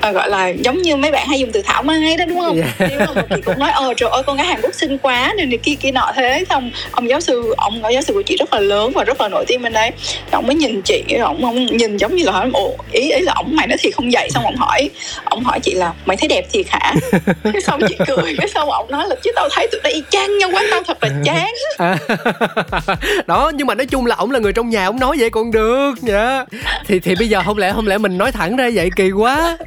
[0.01, 2.59] ờ, gọi là giống như mấy bạn hay dùng từ thảo mai đó đúng không?
[2.59, 2.89] Dạ.
[2.91, 5.49] nhưng mà chị cũng nói ờ trời ơi con gái Hàn Quốc xinh quá nên
[5.49, 6.13] này kia kia nọ.
[6.17, 9.21] Thế xong ông giáo sư ông giáo sư của chị rất là lớn và rất
[9.21, 9.91] là nổi tiếng bên đấy.
[10.31, 13.33] Ông mới nhìn chị ông ông nhìn giống như là hỏi ồ ý ý là
[13.37, 14.29] ông mày nói thiệt không vậy?
[14.31, 14.91] Xong ông hỏi
[15.25, 16.95] ông hỏi chị là mày thấy đẹp thiệt hả?
[17.53, 20.39] Cái xong chị cười cái xong ông nói là chứ tao thấy tụi y chang
[20.39, 21.47] nhau quá tao thật là chán.
[21.79, 21.97] À,
[23.27, 25.51] đó nhưng mà nói chung là ổng là người trong nhà ổng nói vậy còn
[25.51, 26.45] được dạ
[26.87, 29.59] thì thì bây giờ không lẽ không lẽ mình nói thẳng ra vậy kỳ quá.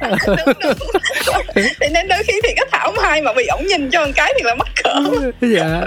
[1.54, 4.32] Thì nên đôi khi thì cái thảo mai mà bị ổng nhìn cho một cái
[4.36, 4.94] thì là mắc cỡ.
[5.40, 5.80] Dạ.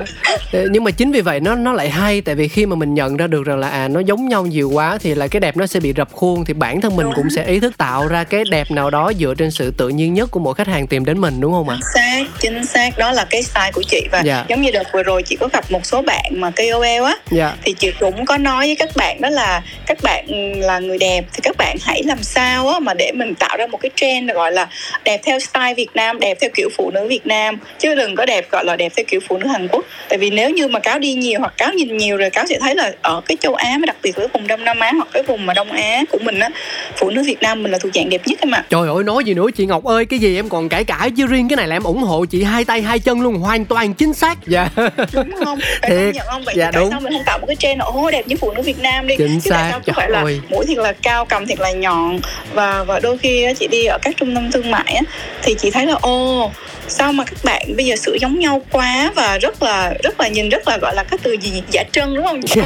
[0.70, 3.18] Nhưng mà chính vì vậy nó nó lại hay tại vì khi mà mình nhận
[3.18, 5.68] ra được rằng là à nó giống nhau nhiều quá thì là cái đẹp nó
[5.68, 8.44] sẽ bị rập khuôn thì bản thân mình cũng sẽ ý thức tạo ra cái
[8.52, 11.22] đẹp nào đó dựa trên sự tự nhiên nhất của mỗi khách hàng tìm đến
[11.22, 11.76] mình đúng không ạ?
[11.76, 12.98] Chính xác, chính xác.
[12.98, 14.46] Đó là cái style của chị và dạ.
[14.48, 17.54] giống như đợt vừa rồi chị có gặp một số bạn mà KOL á dạ.
[17.64, 21.26] thì chị cũng có nói với các bạn đó là các bạn là người đẹp
[21.34, 24.32] thì các bạn hãy làm sao á mà để mình tạo ra một cái trend
[24.32, 24.68] gọi là
[25.04, 28.26] đẹp theo style Việt Nam, đẹp theo kiểu phụ nữ Việt Nam chứ đừng có
[28.26, 29.86] đẹp gọi là đẹp theo kiểu phụ nữ Hàn Quốc.
[30.10, 32.58] Tại vì nếu như mà cáo đi nhiều hoặc cáo nhìn nhiều rồi cáo sẽ
[32.60, 35.24] thấy là ở cái châu Á đặc biệt là vùng Đông Nam Á hoặc cái
[35.24, 36.50] vùng mà Đông Á của mình á
[36.98, 38.66] phụ nữ Việt Nam mình là thuộc dạng đẹp nhất em ạ.
[38.70, 41.28] Trời ơi nói gì nữa chị Ngọc ơi cái gì em còn cãi cãi chứ
[41.28, 43.94] riêng cái này là em ủng hộ chị hai tay hai chân luôn hoàn toàn
[43.94, 44.38] chính xác.
[44.48, 44.70] Dạ.
[45.14, 45.60] Đúng không?
[45.82, 46.16] Phải Thiệt.
[46.16, 46.44] nhận không?
[46.46, 46.90] Vậy dạ, tại đúng.
[46.90, 49.16] sao mình không tạo một cái trend ô đẹp như phụ nữ Việt Nam đi?
[49.18, 52.20] Chính chứ xác sao phải là mũi thiệt là cao cầm thiệt là nhọn?
[52.54, 55.02] Và và đôi khi chị đi ở các trung tâm thương mại á
[55.42, 56.52] thì chị thấy là ô
[56.88, 60.28] sao mà các bạn bây giờ sửa giống nhau quá và rất là rất là
[60.28, 62.42] nhìn rất là gọi là cái từ gì giả trân đúng không?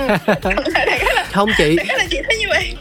[1.31, 1.77] Không chị.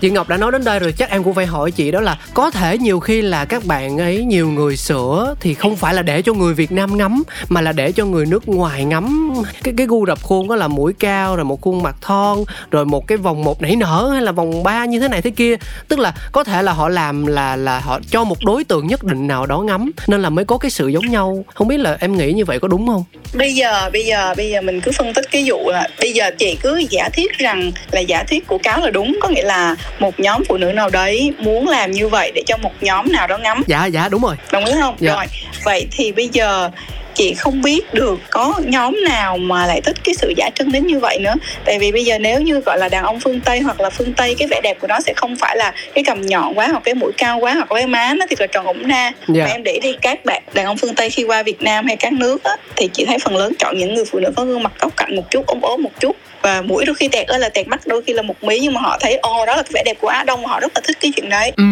[0.00, 2.18] Chị Ngọc đã nói đến đây rồi chắc em cũng phải hỏi chị đó là
[2.34, 6.02] có thể nhiều khi là các bạn ấy nhiều người sửa thì không phải là
[6.02, 9.34] để cho người Việt Nam ngắm mà là để cho người nước ngoài ngắm.
[9.62, 12.38] Cái cái gu rập khuôn đó là mũi cao rồi một khuôn mặt thon
[12.70, 15.30] rồi một cái vòng một nảy nở hay là vòng ba như thế này thế
[15.30, 15.56] kia.
[15.88, 19.04] Tức là có thể là họ làm là là họ cho một đối tượng nhất
[19.04, 21.96] định nào đó ngắm nên là mới có cái sự giống nhau không biết là
[22.00, 23.04] em nghĩ như vậy có đúng không?
[23.34, 26.30] Bây giờ bây giờ bây giờ mình cứ phân tích cái vụ là bây giờ
[26.38, 29.18] chị cứ giả thiết rằng là giả thiết của cáo là đúng.
[29.22, 32.56] Có nghĩa là một nhóm phụ nữ nào đấy muốn làm như vậy để cho
[32.56, 33.62] một nhóm nào đó ngắm.
[33.66, 34.36] Dạ dạ đúng rồi.
[34.52, 34.96] Đồng ý không?
[34.98, 35.14] Dạ.
[35.14, 35.24] rồi
[35.64, 36.70] vậy thì bây giờ
[37.16, 40.86] chị không biết được có nhóm nào mà lại thích cái sự giả trân đến
[40.86, 43.60] như vậy nữa tại vì bây giờ nếu như gọi là đàn ông phương tây
[43.60, 46.26] hoặc là phương tây cái vẻ đẹp của nó sẽ không phải là cái cầm
[46.26, 48.88] nhọn quá hoặc cái mũi cao quá hoặc cái má nó thì là tròn ủng
[48.88, 49.14] na yeah.
[49.28, 49.44] Dạ.
[49.44, 51.96] mà em để đi các bạn đàn ông phương tây khi qua việt nam hay
[51.96, 54.62] các nước á, thì chị thấy phần lớn chọn những người phụ nữ có gương
[54.62, 57.48] mặt góc cạnh một chút ốm ốm một chút và mũi đôi khi tẹt là
[57.48, 59.70] tẹt mắt đôi khi là một mí nhưng mà họ thấy ô đó là cái
[59.74, 61.62] vẻ đẹp của á đông họ rất là thích cái chuyện đấy ừ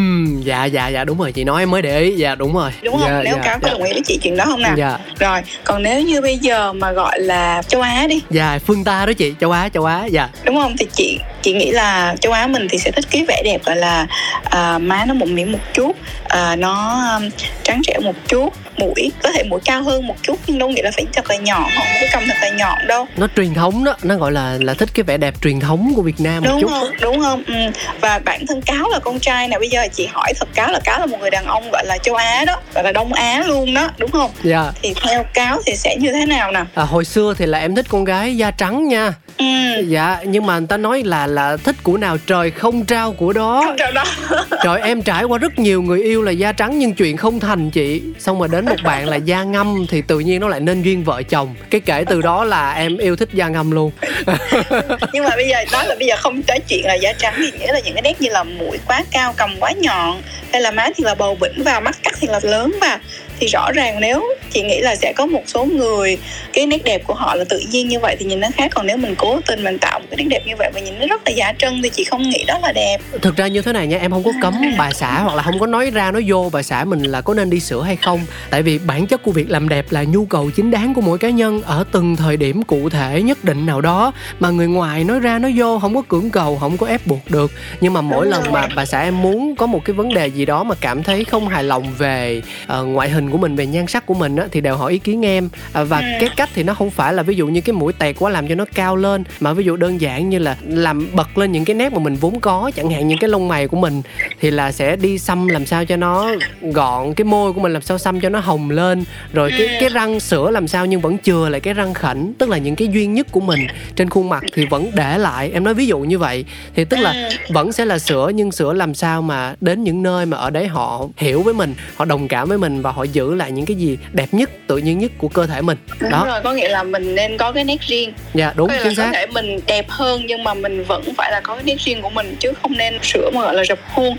[0.45, 2.17] dạ dạ dạ đúng rồi chị nói em mới để ý.
[2.17, 2.71] Dạ đúng rồi.
[2.83, 3.09] Đúng không?
[3.09, 3.73] Dạ, nếu dạ, cáo có dạ.
[3.73, 4.75] đồng ý với chị chuyện đó không nào?
[4.77, 4.99] Dạ.
[5.19, 8.21] rồi còn nếu như bây giờ mà gọi là châu á đi.
[8.31, 10.29] Dạ phương ta đó chị châu á châu á dạ.
[10.45, 10.77] Đúng không?
[10.79, 13.77] Thì chị chị nghĩ là châu á mình thì sẽ thích cái vẻ đẹp gọi
[13.77, 14.07] là
[14.47, 17.31] uh, má nó mụn miệng một chút uh, nó um,
[17.63, 20.83] trắng trẻo một chút mũi có thể mũi cao hơn một chút nhưng đâu nghĩa
[20.83, 23.07] là phải thật là nhọn không cái cầm thật là nhọn đâu.
[23.17, 26.03] Nó truyền thống đó nó gọi là là thích cái vẻ đẹp truyền thống của
[26.03, 26.89] Việt Nam đúng một chút không?
[27.01, 27.43] đúng không?
[27.47, 27.55] Ừ.
[28.01, 30.81] và bản thân cáo là con trai nè bây giờ chị hỏi thật cáo là
[30.85, 33.43] cáo là một người đàn ông gọi là châu Á đó gọi là Đông Á
[33.47, 34.31] luôn đó đúng không?
[34.43, 34.63] Dạ.
[34.63, 34.75] Yeah.
[34.83, 36.65] thì theo cáo thì sẽ như thế nào nè?
[36.75, 39.45] À, hồi xưa thì là em thích con gái da trắng nha ừ.
[39.87, 43.33] dạ nhưng mà người ta nói là là thích của nào trời không trao của
[43.33, 43.63] đó.
[43.65, 44.05] Không trao đó.
[44.65, 47.71] Trời em trải qua rất nhiều người yêu là da trắng nhưng chuyện không thành
[47.71, 48.03] chị.
[48.19, 51.05] Xong rồi đến một bạn là da ngâm thì tự nhiên nó lại nên duyên
[51.05, 51.55] vợ chồng.
[51.71, 53.93] Cái kể từ đó là em yêu thích da ngâm luôn.
[55.13, 57.59] Nhưng mà bây giờ đó là bây giờ không tới chuyện là da trắng thì
[57.59, 60.71] nghĩa là những cái nét như là mũi quá cao cầm quá nhọn hay là
[60.71, 63.01] má thì là bầu bỉnh vào mắt cắt thì là lớn và
[63.41, 66.19] thì rõ ràng nếu chị nghĩ là sẽ có một số người
[66.53, 68.71] cái nét đẹp của họ là tự nhiên như vậy thì nhìn nó khác.
[68.75, 70.99] Còn nếu mình cố tình mình tạo một cái nét đẹp như vậy và nhìn
[70.99, 72.99] nó rất là giả trân thì chị không nghĩ đó là đẹp.
[73.23, 75.59] Thực ra như thế này nha em không có cấm bà xã hoặc là không
[75.59, 78.21] có nói ra nói vô bà xã mình là có nên đi sửa hay không.
[78.51, 81.19] Tại vì bản chất của việc làm đẹp là nhu cầu chính đáng của mỗi
[81.19, 84.13] cá nhân ở từng thời điểm cụ thể nhất định nào đó.
[84.41, 87.31] Mà người ngoài nói ra nói vô không có cưỡng cầu không có ép buộc
[87.31, 87.53] được.
[87.81, 90.47] Nhưng mà mỗi lần mà bà xã em muốn có một cái vấn đề gì
[90.47, 93.87] đó mà cảm thấy không hài lòng về uh, ngoại hình của mình về nhan
[93.87, 96.07] sắc của mình á, thì đều hỏi ý kiến em à, và ừ.
[96.21, 98.49] cái cách thì nó không phải là ví dụ như cái mũi tẹt quá làm
[98.49, 101.65] cho nó cao lên mà ví dụ đơn giản như là làm bật lên những
[101.65, 104.03] cái nét mà mình vốn có chẳng hạn những cái lông mày của mình
[104.41, 106.31] thì là sẽ đi xăm làm sao cho nó
[106.63, 109.89] gọn cái môi của mình làm sao xăm cho nó hồng lên rồi cái cái
[109.89, 112.89] răng sữa làm sao nhưng vẫn chừa lại cái răng khảnh tức là những cái
[112.89, 115.99] duy nhất của mình trên khuôn mặt thì vẫn để lại em nói ví dụ
[115.99, 117.29] như vậy thì tức là ừ.
[117.49, 120.67] vẫn sẽ là sữa nhưng sữa làm sao mà đến những nơi mà ở đấy
[120.67, 123.77] họ hiểu với mình họ đồng cảm với mình và họ giữ lại những cái
[123.77, 125.79] gì đẹp nhất tự nhiên nhất của cơ thể mình.
[126.01, 126.25] Đúng đó.
[126.27, 128.13] rồi có nghĩa là mình nên có cái nét riêng.
[128.35, 131.33] Dạ đúng có chính xác có thể mình đẹp hơn nhưng mà mình vẫn phải
[131.33, 133.79] là có cái nét riêng của mình chứ không nên sửa mà gọi là rập
[133.95, 134.17] khuôn.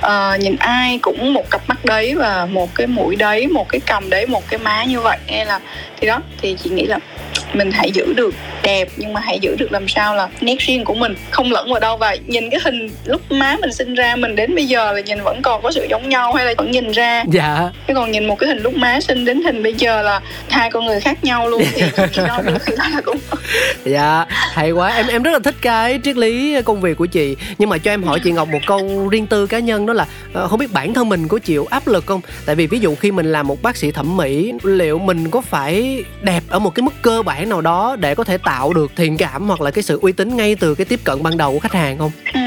[0.00, 3.80] À, nhìn ai cũng một cặp mắt đấy và một cái mũi đấy một cái
[3.86, 5.60] cầm đấy một cái má như vậy hay là
[6.02, 6.98] thì đó thì chị nghĩ là
[7.54, 10.84] mình hãy giữ được đẹp nhưng mà hãy giữ được làm sao là nét riêng
[10.84, 11.96] của mình không lẫn vào đâu.
[11.96, 15.22] Và nhìn cái hình lúc má mình sinh ra mình đến bây giờ là nhìn
[15.22, 17.24] vẫn còn có sự giống nhau hay là vẫn nhìn ra?
[17.32, 17.70] Dạ.
[17.88, 20.70] Chứ còn nhìn một cái hình lúc má sinh đến hình bây giờ là hai
[20.70, 23.18] con người khác nhau luôn thì chị nói được khi đó là cũng
[23.84, 24.88] dạ hay quá.
[24.88, 27.36] Em em rất là thích cái triết lý công việc của chị.
[27.58, 30.06] Nhưng mà cho em hỏi chị ngọc một câu riêng tư cá nhân đó là
[30.32, 32.20] ờ, không biết bản thân mình có chịu áp lực không?
[32.46, 35.40] Tại vì ví dụ khi mình làm một bác sĩ thẩm mỹ liệu mình có
[35.40, 35.91] phải
[36.22, 39.16] đẹp ở một cái mức cơ bản nào đó để có thể tạo được thiện
[39.16, 41.58] cảm hoặc là cái sự uy tín ngay từ cái tiếp cận ban đầu của
[41.58, 42.10] khách hàng không?
[42.34, 42.40] Ừ.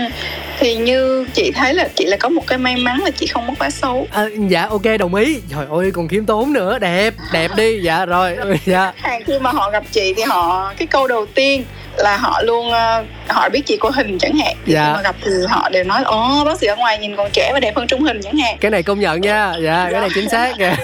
[0.60, 3.48] thì như chị thấy là chị là có một cái may mắn là chị không
[3.48, 4.08] mất quá xấu.
[4.12, 5.40] À, dạ ok đồng ý.
[5.50, 6.80] Trời ơi còn khiêm tốn nữa.
[6.80, 7.80] Đẹp đẹp đi.
[7.82, 8.94] Dạ rồi dạ.
[8.96, 11.64] Hàng khi mà họ gặp chị thì họ cái câu đầu tiên
[11.98, 14.56] là họ luôn uh, họ biết chị có hình chẳng hạn.
[14.66, 14.94] Dạ.
[14.94, 17.60] mà gặp thì họ đều nói ồ bác sĩ ở ngoài nhìn còn trẻ và
[17.60, 18.58] đẹp hơn trong hình chẳng hạn.
[18.62, 19.54] Cái này công nhận nha.
[19.62, 20.76] Dạ cái này chính xác kìa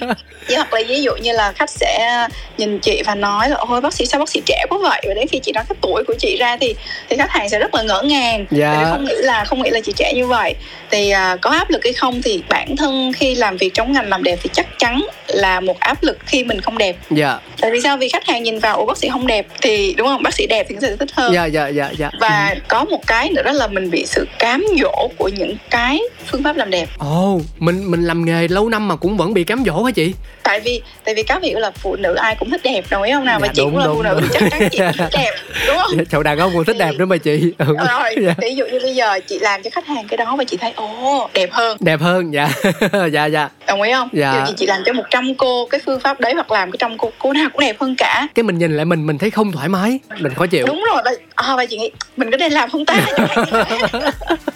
[0.48, 2.26] Chỉ hoặc là ví dụ như là khách sẽ
[2.58, 5.02] nhìn chị và nói là ôi bác sĩ sao bác sĩ trẻ quá vậy?
[5.08, 6.74] Và đến khi chị nói cái tuổi của chị ra thì
[7.08, 8.46] thì khách hàng sẽ rất là ngỡ ngàng.
[8.50, 8.86] Dạ.
[8.90, 10.54] không nghĩ là không nghĩ là chị trẻ như vậy.
[10.90, 14.08] Thì uh, có áp lực hay không thì bản thân khi làm việc trong ngành
[14.08, 16.96] làm đẹp thì chắc chắn là một áp lực khi mình không đẹp.
[17.10, 17.38] Dạ.
[17.60, 17.96] Tại vì sao?
[17.96, 19.46] Vì khách hàng nhìn vào ủa bác sĩ không đẹp.
[19.62, 20.22] Thì đúng không?
[20.22, 21.34] Bác sĩ đẹp thì sẽ thích hơn.
[21.34, 22.10] Dạ dạ dạ dạ.
[22.20, 22.60] Và ừ.
[22.68, 26.42] có một cái nữa đó là mình bị sự cám dỗ của những cái phương
[26.42, 26.88] pháp làm đẹp.
[26.98, 29.90] Ồ oh, mình mình làm nghề lâu năm mà cũng vẫn bị cám dỗ hả
[29.90, 30.14] chị?
[30.42, 33.12] Tại vì tại vì cá hiểu là phụ nữ ai cũng thích đẹp đồng ý
[33.12, 33.40] không nào?
[33.40, 34.28] Dạ, và chị đúng, cũng là đúng, phụ nữ đúng.
[34.32, 35.30] chắc chắn chị thích đẹp
[35.66, 35.90] đúng không?
[36.10, 37.52] Dạ, đàn ông cũng thích đẹp nữa mà chị.
[37.58, 37.76] Ừ.
[37.88, 38.34] rồi dạ.
[38.38, 40.72] ví dụ như bây giờ chị làm cho khách hàng cái đó và chị thấy
[40.76, 41.76] ồ đẹp hơn.
[41.80, 42.48] Đẹp hơn dạ.
[43.12, 43.48] Dạ dạ.
[43.66, 44.08] Đồng ý không?
[44.12, 44.32] Dạ.
[44.32, 46.98] Ví dụ chị làm cho 100 cô cái phương pháp đấy hoặc làm cái trăm
[46.98, 48.26] cô cô nào cũng đẹp hơn cả.
[48.34, 50.66] Cái mình nhìn lại mình mình thấy không thoải mái mình khó chịu.
[50.66, 53.06] Đúng rồi và, à, và chị nghĩ mình có nên làm không ta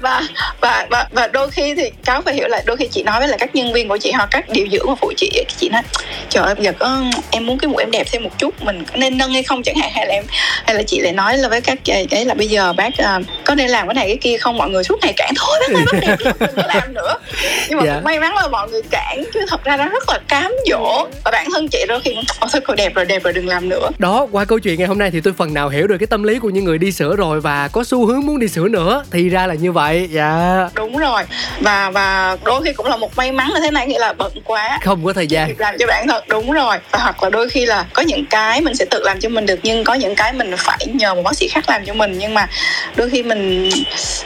[0.00, 0.22] và
[0.60, 3.28] và và và đôi khi thì cháu phải hiểu là đôi khi chị nói với
[3.28, 5.82] lại các nhân viên của chị hoặc các điều dưỡng mà phụ chị chị nói
[6.28, 9.18] trời ơi giờ có em muốn cái mũi em đẹp thêm một chút mình nên
[9.18, 9.90] nâng hay không chẳng hạn?
[9.94, 10.24] Hay là em
[10.66, 11.78] hay là chị lại nói là với các
[12.10, 14.58] đấy là bây giờ bác uh, có nên làm cái này cái kia không?
[14.58, 17.14] Mọi người suốt ngày cản thôi bác ơi bác đẹp đừng có làm nữa.
[17.68, 17.96] Nhưng mà yeah.
[17.96, 18.00] Dạ.
[18.04, 21.06] may mắn là mọi người cản chứ thật ra nó rất là cám dỗ.
[21.24, 23.68] Và bản thân chị đôi khi ôi thôi cô đẹp rồi đẹp rồi đừng làm
[23.68, 23.90] nữa.
[23.98, 26.22] Đó qua câu chuyện ngày hôm nay thì tôi phần nào hiểu được cái tâm
[26.22, 29.04] lý của những người đi sửa rồi và có xu hướng muốn đi sửa nữa.
[29.10, 30.68] Thì ra là như vậy dạ.
[30.74, 31.22] Đúng rồi.
[31.60, 34.32] Và và đôi khi cũng là một may mắn là thế này nghĩa là bận
[34.44, 34.78] quá.
[34.84, 35.54] Không có thời gian.
[35.58, 36.76] Làm cho bản thân đúng rồi.
[36.90, 39.46] Và hoặc là đôi khi là có những cái mình sẽ tự làm cho mình
[39.46, 42.18] được nhưng có những cái mình phải nhờ một bác sĩ khác làm cho mình.
[42.18, 42.46] Nhưng mà
[42.96, 43.70] đôi khi mình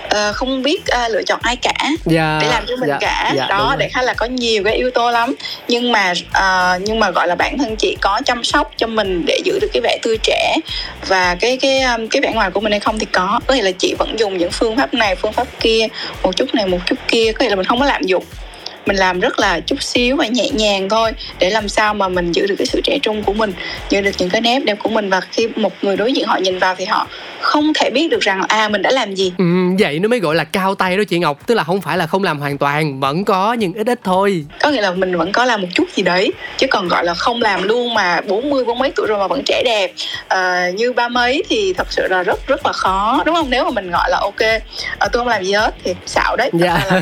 [0.07, 3.33] uh, không biết uh, lựa chọn ai cả dạ, để làm cho mình dạ, cả.
[3.37, 5.35] dạ, đó để khá là có nhiều cái yếu tố lắm.
[5.69, 9.25] Nhưng mà uh, nhưng mà gọi là bản thân chị có chăm sóc cho mình
[9.27, 10.57] để giữ được cái vẻ tươi trẻ.
[11.07, 13.41] Và cái cái cái vẻ ngoài của mình hay không thì có.
[13.47, 15.87] Có nghĩa là chị vẫn dùng những phương pháp này phương pháp kia,
[16.23, 17.33] một chút này, một chút kia.
[17.33, 18.25] Có nghĩa là mình không có lạm dụng.
[18.87, 22.33] Mình làm rất là chút xíu và nhẹ nhàng thôi, để làm sao mà mình
[22.33, 23.53] giữ được cái sự trẻ trung của mình,
[23.91, 25.11] giữ được những cái nét đẹp của mình.
[25.11, 27.07] Và khi một người đối diện họ nhìn vào thì họ
[27.43, 29.33] không thể biết được rằng à mình đã làm gì.
[29.39, 29.45] Ừ,
[29.79, 32.07] vậy nó mới gọi là cao tay đó chị ngọc tức là không phải là
[32.07, 34.45] không làm hoàn toàn vẫn có nhưng ít ít thôi.
[34.61, 37.15] Có nghĩa là mình vẫn có làm một chút gì đấy chứ còn gọi là
[37.15, 39.93] không làm luôn mà 40 bốn mấy tuổi rồi mà vẫn trẻ đẹp.
[40.29, 43.51] À, như ba mấy thì thật sự là rất rất là khó đúng không?
[43.51, 44.41] Nếu mà mình gọi là ok
[44.99, 46.51] à, tôi không làm gì hết thì xạo đấy.
[46.53, 46.81] Dạ.
[46.91, 47.01] là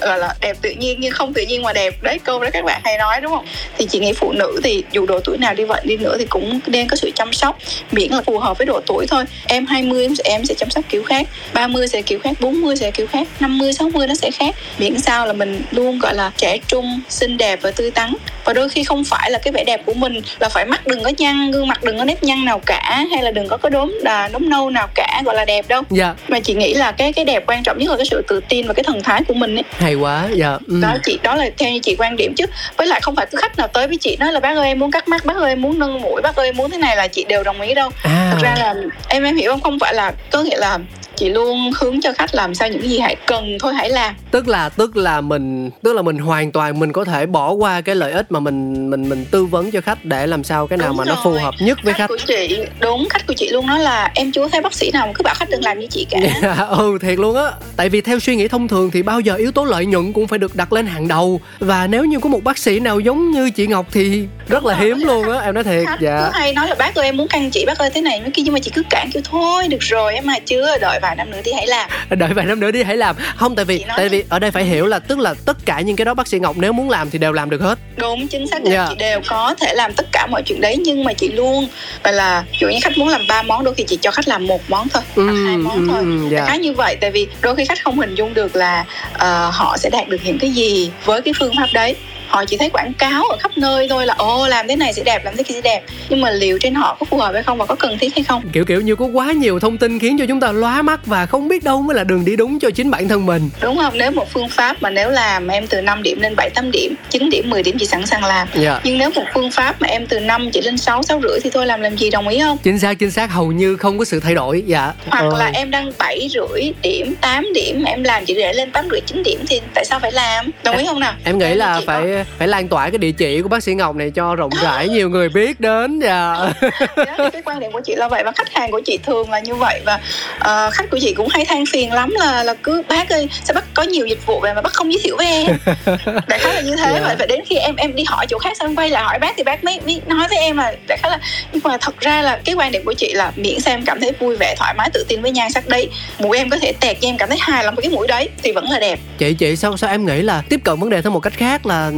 [0.00, 2.02] gọi là đẹp tự nhiên nhưng không tự nhiên mà đẹp.
[2.02, 3.44] Đấy câu đó các bạn hay nói đúng không?
[3.78, 6.24] Thì chị nghĩ phụ nữ thì dù độ tuổi nào đi vậy đi nữa thì
[6.24, 7.58] cũng nên có sự chăm sóc
[7.92, 9.24] miễn là phù hợp với độ tuổi thôi.
[9.46, 11.26] Em 20 em sẽ, em sẽ chăm sóc kiểu khác.
[11.54, 14.54] 30 sẽ kiểu khác 40 sẽ kiểu khác 50 60 nó sẽ khác.
[14.78, 18.14] Miễn sao là mình luôn gọi là trẻ trung xinh đẹp và tươi tắn.
[18.44, 21.02] Và đôi khi không phải là cái vẻ đẹp của mình là phải mắt đừng
[21.02, 23.70] có nhăn gương mặt đừng có nếp nhăn nào cả hay là đừng có cái
[23.70, 25.82] đốm đà đốm nâu nào cả gọi là đẹp đâu.
[25.90, 26.14] Dạ.
[26.28, 28.66] mà chị nghĩ là cái cái đẹp quan trọng nhất là cái sự tự tin
[28.66, 29.64] và cái thần thái của mình ấy.
[29.78, 30.80] Hay quá dạ ừ.
[30.82, 32.44] đó chị đó là theo như chị quan điểm chứ.
[32.76, 34.78] Với lại không phải cứ khách nào tới với chị nói là bác ơi em
[34.78, 36.96] muốn cắt mắt bác ơi em muốn nâng mũi bác ơi em muốn thế này
[36.96, 37.90] là chị đều đồng ý đâu.
[38.02, 38.28] À.
[38.32, 38.61] thật ra là
[39.08, 39.60] em em hiểu không?
[39.60, 40.78] Không phải là có nghĩa là
[41.16, 44.14] chị luôn hướng cho khách làm sao những gì hãy cần thôi hãy làm.
[44.30, 47.80] Tức là tức là mình tức là mình hoàn toàn mình có thể bỏ qua
[47.80, 50.76] cái lợi ích mà mình mình mình tư vấn cho khách để làm sao cái
[50.76, 51.14] nào đúng mà rồi.
[51.16, 54.10] nó phù hợp nhất với khách, của chị đúng khách của chị luôn nói là
[54.14, 56.18] em chưa thấy bác sĩ nào mà cứ bảo khách đừng làm như chị cả.
[56.18, 57.52] Yeah, dạ, ừ thiệt luôn á.
[57.76, 60.26] Tại vì theo suy nghĩ thông thường thì bao giờ yếu tố lợi nhuận cũng
[60.26, 61.40] phải được đặt lên hàng đầu.
[61.58, 64.76] Và nếu như có một bác sĩ nào giống như chị ngọc thì rất là
[64.76, 66.20] hiếm luôn á em nói thiệt khách dạ.
[66.24, 68.30] cứ hay nói là bác ơi em muốn căng chị bác ơi thế này mới
[68.30, 71.16] kia nhưng mà chị cứ cản kêu thôi được rồi em mà chưa đợi vài
[71.16, 73.84] năm nữa thì hãy làm đợi vài năm nữa đi hãy làm không tại vì
[73.96, 76.28] tại vì ở đây phải hiểu là tức là tất cả những cái đó bác
[76.28, 78.74] sĩ ngọc nếu muốn làm thì đều làm được hết đúng chính xác yeah.
[78.74, 78.86] Dạ.
[78.88, 81.68] chị đều có thể làm tất cả mọi chuyện đấy nhưng mà chị luôn
[82.02, 84.46] và là dụ như khách muốn làm ba món đôi khi chị cho khách làm
[84.46, 86.32] một món thôi hoặc hai món ừ, thôi yeah.
[86.32, 86.46] Dạ.
[86.46, 88.84] khá như vậy tại vì đôi khi khách không hình dung được là
[89.14, 89.20] uh,
[89.54, 91.96] họ sẽ đạt được những cái gì với cái phương pháp đấy
[92.32, 95.02] họ chỉ thấy quảng cáo ở khắp nơi thôi là ồ làm thế này sẽ
[95.04, 95.82] đẹp làm thế kia sẽ đẹp.
[96.08, 98.24] Nhưng mà liệu trên họ có phù hợp hay không và có cần thiết hay
[98.24, 98.42] không?
[98.52, 101.26] Kiểu kiểu như có quá nhiều thông tin khiến cho chúng ta lóa mắt và
[101.26, 103.50] không biết đâu mới là đường đi đúng cho chính bản thân mình.
[103.62, 103.92] Đúng không?
[103.96, 106.94] Nếu một phương pháp mà nếu làm em từ 5 điểm lên 7 8 điểm
[107.10, 108.48] 9 điểm 10 điểm chị sẵn sàng làm.
[108.48, 108.64] Yeah.
[108.64, 108.80] Dạ.
[108.84, 111.50] nhưng nếu một phương pháp mà em từ 5 chỉ lên 6 6 rưỡi thì
[111.50, 112.58] thôi làm làm gì đồng ý không?
[112.62, 114.92] Chính xác chính xác hầu như không có sự thay đổi dạ.
[115.06, 115.38] Hoặc ờ.
[115.38, 119.00] là em đang 7 rưỡi điểm 8 điểm em làm chỉ để lên 8 rưỡi
[119.00, 120.50] 9 điểm thì tại sao phải làm?
[120.64, 121.14] Đồng ý không nào?
[121.24, 124.10] em nghĩ là phải phải lan tỏa cái địa chỉ của bác sĩ Ngọc này
[124.10, 126.52] cho rộng rãi nhiều người biết đến dạ
[126.96, 127.32] yeah.
[127.32, 129.54] cái quan điểm của chị là vậy và khách hàng của chị thường là như
[129.54, 130.00] vậy và
[130.36, 133.54] uh, khách của chị cũng hay than phiền lắm là là cứ bác ơi sao
[133.54, 135.58] bác có nhiều dịch vụ về mà bác không giới thiệu với em
[136.26, 137.02] đại khái là như thế yeah.
[137.02, 137.16] Dạ.
[137.18, 139.42] và đến khi em em đi hỏi chỗ khác xong quay lại hỏi bác thì
[139.42, 141.18] bác mới, mới nói với em là đại khái là
[141.52, 144.00] nhưng mà thật ra là cái quan điểm của chị là miễn sao em cảm
[144.00, 146.72] thấy vui vẻ thoải mái tự tin với nhan sắc đấy mũi em có thể
[146.80, 148.98] tẹt cho em cảm thấy hài lòng với cái mũi đấy thì vẫn là đẹp
[149.18, 151.66] chị chị sao sao em nghĩ là tiếp cận vấn đề theo một cách khác
[151.66, 151.90] là.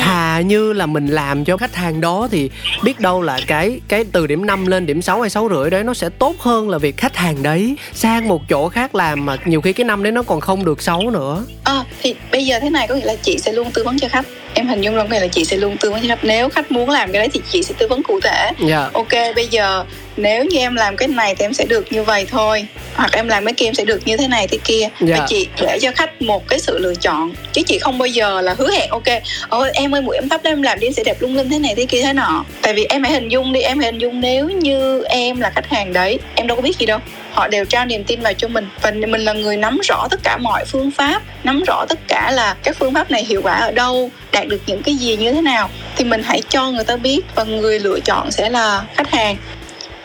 [0.00, 2.50] Thà như là mình làm cho khách hàng đó thì
[2.82, 5.84] biết đâu là cái cái từ điểm 5 lên điểm 6 hay sáu rưỡi đấy
[5.84, 7.76] nó sẽ tốt hơn là việc khách hàng đấy.
[7.92, 10.82] Sang một chỗ khác làm mà nhiều khi cái năm đấy nó còn không được
[10.82, 11.44] xấu nữa.
[11.64, 14.08] À, thì bây giờ thế này có nghĩa là chị sẽ luôn tư vấn cho
[14.08, 14.26] khách.
[14.54, 16.24] Em hình dung là là chị sẽ luôn tư vấn cho khách.
[16.24, 18.44] Nếu khách muốn làm cái đấy thì chị sẽ tư vấn cụ thể.
[18.44, 18.68] Yeah.
[18.68, 18.90] Dạ.
[18.92, 19.84] ok bây giờ
[20.16, 22.66] nếu như em làm cái này thì em sẽ được như vậy thôi.
[22.94, 24.80] Hoặc em làm cái kia em sẽ được như thế này thế kia.
[24.80, 24.92] Yeah.
[25.00, 25.26] và dạ.
[25.28, 27.32] chị để cho khách một cái sự lựa chọn.
[27.52, 30.40] Chứ chị không bao giờ là hứa hẹn ok ôi em ơi mũi em thấp
[30.44, 32.44] em làm đi em sẽ đẹp lung linh thế này thế kia thế nọ.
[32.62, 35.50] Tại vì em hãy hình dung đi em hãy hình dung nếu như em là
[35.50, 36.98] khách hàng đấy em đâu có biết gì đâu.
[37.32, 38.68] Họ đều trao niềm tin vào cho mình.
[38.82, 42.30] Và mình là người nắm rõ tất cả mọi phương pháp nắm rõ tất cả
[42.30, 45.32] là các phương pháp này hiệu quả ở đâu đạt được những cái gì như
[45.32, 47.20] thế nào thì mình hãy cho người ta biết.
[47.34, 49.36] Và người lựa chọn sẽ là khách hàng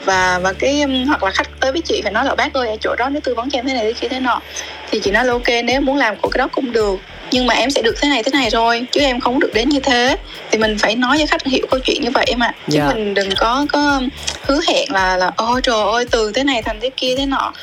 [0.06, 2.76] và và cái hoặc là khách tới với chị phải nói là bác ơi ở
[2.82, 4.42] chỗ đó nếu tư vấn cho em thế này thế kia thế nọ
[4.92, 7.00] thì chị nói là ok nếu muốn làm của cái đó cũng được
[7.32, 9.70] nhưng mà em sẽ được thế này thế này rồi chứ em không được đến
[9.70, 10.16] như thế
[10.52, 12.90] thì mình phải nói cho khách hiểu câu chuyện như vậy em ạ chứ yeah.
[12.90, 12.96] Dạ.
[12.96, 14.02] mình đừng có có
[14.42, 17.54] hứa hẹn là là ôi trời ơi từ thế này thành thế kia thế nọ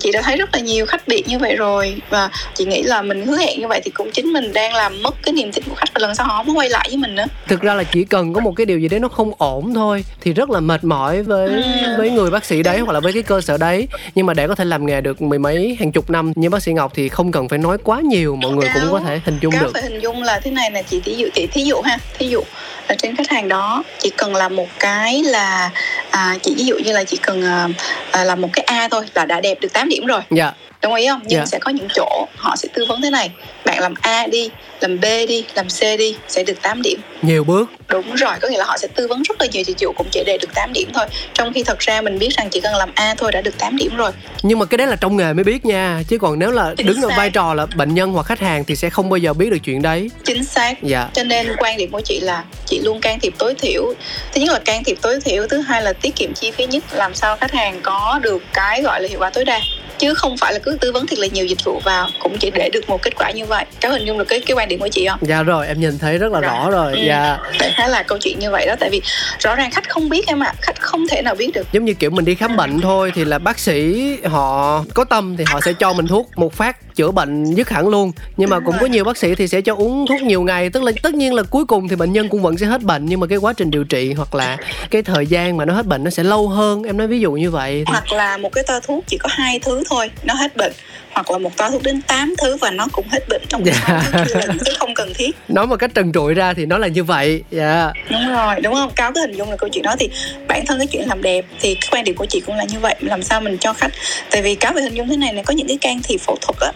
[0.00, 3.02] chị đã thấy rất là nhiều khách biệt như vậy rồi và chị nghĩ là
[3.02, 5.64] mình hứa hẹn như vậy thì cũng chính mình đang làm mất cái niềm tin
[5.68, 7.24] của khách và lần sau họ không quay lại với mình nữa.
[7.48, 10.04] Thực ra là chỉ cần có một cái điều gì đấy nó không ổn thôi
[10.20, 11.62] thì rất là mệt mỏi với ừ.
[11.98, 13.88] với người bác sĩ đấy hoặc là với cái cơ sở đấy.
[14.14, 16.62] Nhưng mà để có thể làm nghề được mười mấy hàng chục năm như bác
[16.62, 19.38] sĩ ngọc thì không cần phải nói quá nhiều mọi người cũng có thể hình
[19.40, 19.70] dung được.
[19.74, 22.28] phải hình dung là thế này là chị thí dụ chị thí dụ ha thí
[22.28, 22.40] dụ
[22.88, 25.70] là trên khách hàng đó chỉ cần làm một cái là
[26.12, 27.68] à, chị ví dụ như là chỉ cần à,
[28.10, 30.20] à, làm một cái a thôi là đã đẹp được 8 điểm rồi.
[30.30, 31.20] Dạ đồng ý không?
[31.22, 31.48] Nhưng yeah.
[31.48, 31.50] Dạ.
[31.50, 33.30] sẽ có những chỗ họ sẽ tư vấn thế này.
[33.64, 37.00] Bạn làm a đi làm b đi làm c đi sẽ được 8 điểm.
[37.22, 37.70] Nhiều bước.
[37.88, 40.06] Đúng rồi có nghĩa là họ sẽ tư vấn rất là nhiều dịch vụ cũng
[40.10, 41.06] chỉ để được 8 điểm thôi.
[41.34, 43.76] Trong khi thật ra mình biết rằng chỉ cần làm a thôi đã được 8
[43.76, 44.10] điểm rồi.
[44.42, 46.02] Nhưng mà cái đấy là trong nghề mới biết nha.
[46.08, 48.64] Chứ còn nếu là chính đứng ở vai trò là bệnh nhân hoặc khách hàng
[48.64, 50.10] thì sẽ không bao giờ biết được chuyện đấy.
[50.24, 50.82] Chính xác.
[50.82, 51.08] Dạ.
[51.14, 53.94] Cho nên quan điểm của chị là chị luôn can thiệp tối thiểu.
[54.34, 56.84] Thứ nhất là can thiệp tối thiểu thứ hai là tiết kiệm chi phí nhất.
[56.92, 59.60] Làm sao khách hàng có được cái gọi là hiệu quả tối đa
[59.98, 62.50] chứ không phải là cứ tư vấn thiệt là nhiều dịch vụ vào cũng chỉ
[62.50, 64.80] để được một kết quả như vậy có hình dung được cái cái quan điểm
[64.80, 66.50] của chị không dạ rồi em nhìn thấy rất là rồi.
[66.50, 66.98] rõ rồi ừ.
[67.06, 69.02] dạ tại khá là câu chuyện như vậy đó tại vì
[69.38, 70.58] rõ ràng khách không biết em ạ à.
[70.60, 73.24] khách không thể nào biết được giống như kiểu mình đi khám bệnh thôi thì
[73.24, 77.10] là bác sĩ họ có tâm thì họ sẽ cho mình thuốc một phát chữa
[77.10, 78.12] bệnh dứt hẳn luôn.
[78.36, 80.70] Nhưng mà cũng có nhiều bác sĩ thì sẽ cho uống thuốc nhiều ngày.
[80.70, 83.06] Tức là, tất nhiên là cuối cùng thì bệnh nhân cũng vẫn sẽ hết bệnh.
[83.06, 84.56] Nhưng mà cái quá trình điều trị hoặc là
[84.90, 86.82] cái thời gian mà nó hết bệnh nó sẽ lâu hơn.
[86.82, 87.90] Em nói ví dụ như vậy thì...
[87.90, 90.72] hoặc là một cái toa thuốc chỉ có hai thứ thôi, nó hết bệnh
[91.14, 93.78] hoặc là một toa thuốc đến 8 thứ và nó cũng hết bệnh trong yeah.
[94.28, 94.40] Dạ.
[94.46, 95.30] thứ không cần thiết.
[95.48, 97.82] Nói một cách trần trụi ra thì nó là như vậy dạ.
[97.82, 98.10] Yeah.
[98.10, 98.90] đúng rồi đúng không?
[98.96, 100.08] Cáo cái hình dung là câu chuyện đó thì
[100.48, 102.78] bản thân cái chuyện làm đẹp thì cái quan điểm của chị cũng là như
[102.78, 102.96] vậy.
[103.00, 103.92] Làm sao mình cho khách?
[104.30, 106.36] Tại vì cáo về hình dung thế này này có những cái can thiệp phẫu
[106.40, 106.72] thuật á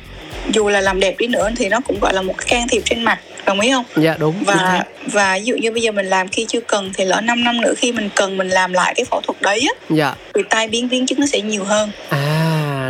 [0.52, 2.82] dù là làm đẹp đi nữa thì nó cũng gọi là một cái can thiệp
[2.84, 3.84] trên mặt đồng ý không?
[3.96, 4.34] Dạ đúng.
[4.46, 7.44] Và và ví dụ như bây giờ mình làm khi chưa cần thì lỡ 5
[7.44, 10.14] năm nữa khi mình cần mình làm lại cái phẫu thuật đấy á dạ.
[10.34, 11.90] thì tai biến biến chứng nó sẽ nhiều hơn.
[12.08, 12.25] À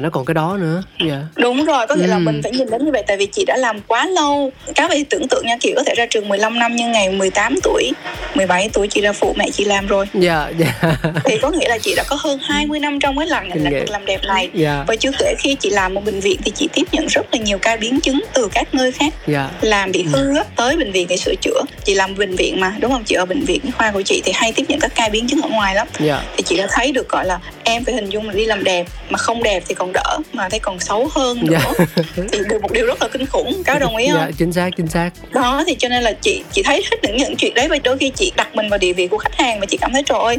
[0.01, 0.83] nó còn cái đó nữa.
[1.09, 1.23] Dạ.
[1.37, 2.11] Đúng rồi có nghĩa ừ.
[2.11, 4.53] là mình phải nhìn đến như vậy tại vì chị đã làm quá lâu.
[4.75, 7.55] Các bạn tưởng tượng nha chị có thể ra trường 15 năm nhưng ngày 18
[7.63, 7.93] tuổi
[8.35, 10.07] 17 tuổi chị ra phụ mẹ chị làm rồi.
[10.15, 10.97] Dạ dạ.
[11.25, 14.05] Thì có nghĩa là chị đã có hơn 20 năm trong cái làng ngành làm
[14.05, 14.51] đẹp này.
[14.55, 14.85] Dạ.
[14.87, 17.39] và chưa kể khi chị làm một bệnh viện thì chị tiếp nhận rất là
[17.39, 19.15] nhiều ca biến chứng từ các nơi khác.
[19.27, 19.51] Dạ.
[19.61, 21.63] làm bị hư á tới bệnh viện để sửa chữa.
[21.85, 23.05] Chị làm bệnh viện mà đúng không?
[23.05, 25.43] Chị ở bệnh viện khoa của chị thì hay tiếp nhận các ca biến chứng
[25.43, 25.89] ở ngoài lắm.
[26.01, 26.23] Dạ.
[26.37, 28.87] thì chị đã thấy được gọi là em phải hình dung là đi làm đẹp
[29.11, 31.59] mà không đẹp thì còn đỡ mà thấy còn xấu hơn nữa.
[31.97, 32.25] Dạ.
[32.33, 34.23] thì được một điều rất là kinh khủng cáo đồng ý dạ, không?
[34.27, 35.11] dạ, chính xác chính xác.
[35.31, 37.99] Đó thì cho nên là chị chị thấy hết những những chuyện đấy và đôi
[37.99, 40.19] khi chị đặt mình vào địa vị của khách hàng và chị cảm thấy trời
[40.19, 40.39] ơi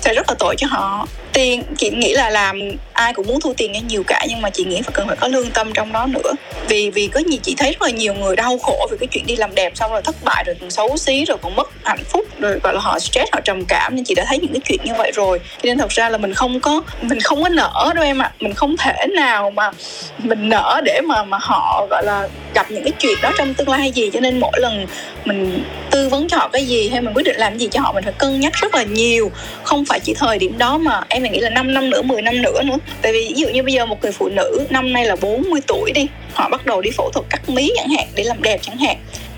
[0.00, 1.08] sẽ rất là tội cho họ.
[1.32, 2.60] Tiền chị nghĩ là làm
[2.92, 5.16] ai cũng muốn thu tiền nghe nhiều cả nhưng mà chị nghĩ phải cần phải
[5.16, 6.32] có lương tâm trong đó nữa.
[6.68, 9.26] Vì vì có gì chị thấy rất là nhiều người đau khổ vì cái chuyện
[9.26, 12.04] đi làm đẹp xong rồi thất bại rồi còn xấu xí rồi còn mất hạnh
[12.04, 14.60] phúc rồi gọi là họ stress họ trầm cảm nên chị đã thấy những cái
[14.64, 15.38] chuyện như vậy rồi.
[15.38, 18.30] Cho nên thật ra là mình không có mình không có nở đâu em ạ.
[18.32, 18.34] À.
[18.40, 19.70] mình không thể thể nào mà
[20.18, 23.68] mình nở để mà mà họ, gọi là, gặp những cái chuyện đó trong tương
[23.68, 24.10] lai hay gì.
[24.12, 24.86] Cho nên mỗi lần
[25.24, 27.92] mình tư vấn cho họ cái gì hay mình quyết định làm gì cho họ,
[27.92, 29.30] mình phải cân nhắc rất là nhiều.
[29.62, 32.42] Không phải chỉ thời điểm đó mà em nghĩ là 5 năm nữa 10 năm
[32.42, 32.76] nữa nữa.
[33.02, 35.60] Tại vì ví dụ như bây giờ một người phụ nữ năm nay là 40
[35.66, 38.58] tuổi đi, họ bắt đầu đi phẫu thuật cắt mí chẳng hạn để làm đẹp
[38.62, 38.96] chẳng hạn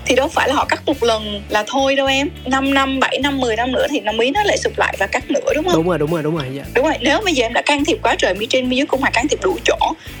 [0.09, 2.29] thì đâu phải là họ cắt một lần là thôi đâu em.
[2.45, 5.07] 5 năm 7 năm 10 năm nữa thì nó mí nó lại sụp lại và
[5.07, 5.73] cắt nữa đúng không?
[5.73, 6.63] Đúng rồi đúng rồi đúng rồi dạ.
[6.75, 8.85] đúng rồi nếu bây giờ em đã can thiệp quá trời mí trên mí dưới
[8.85, 9.77] cũng phải can thiệp đủ chỗ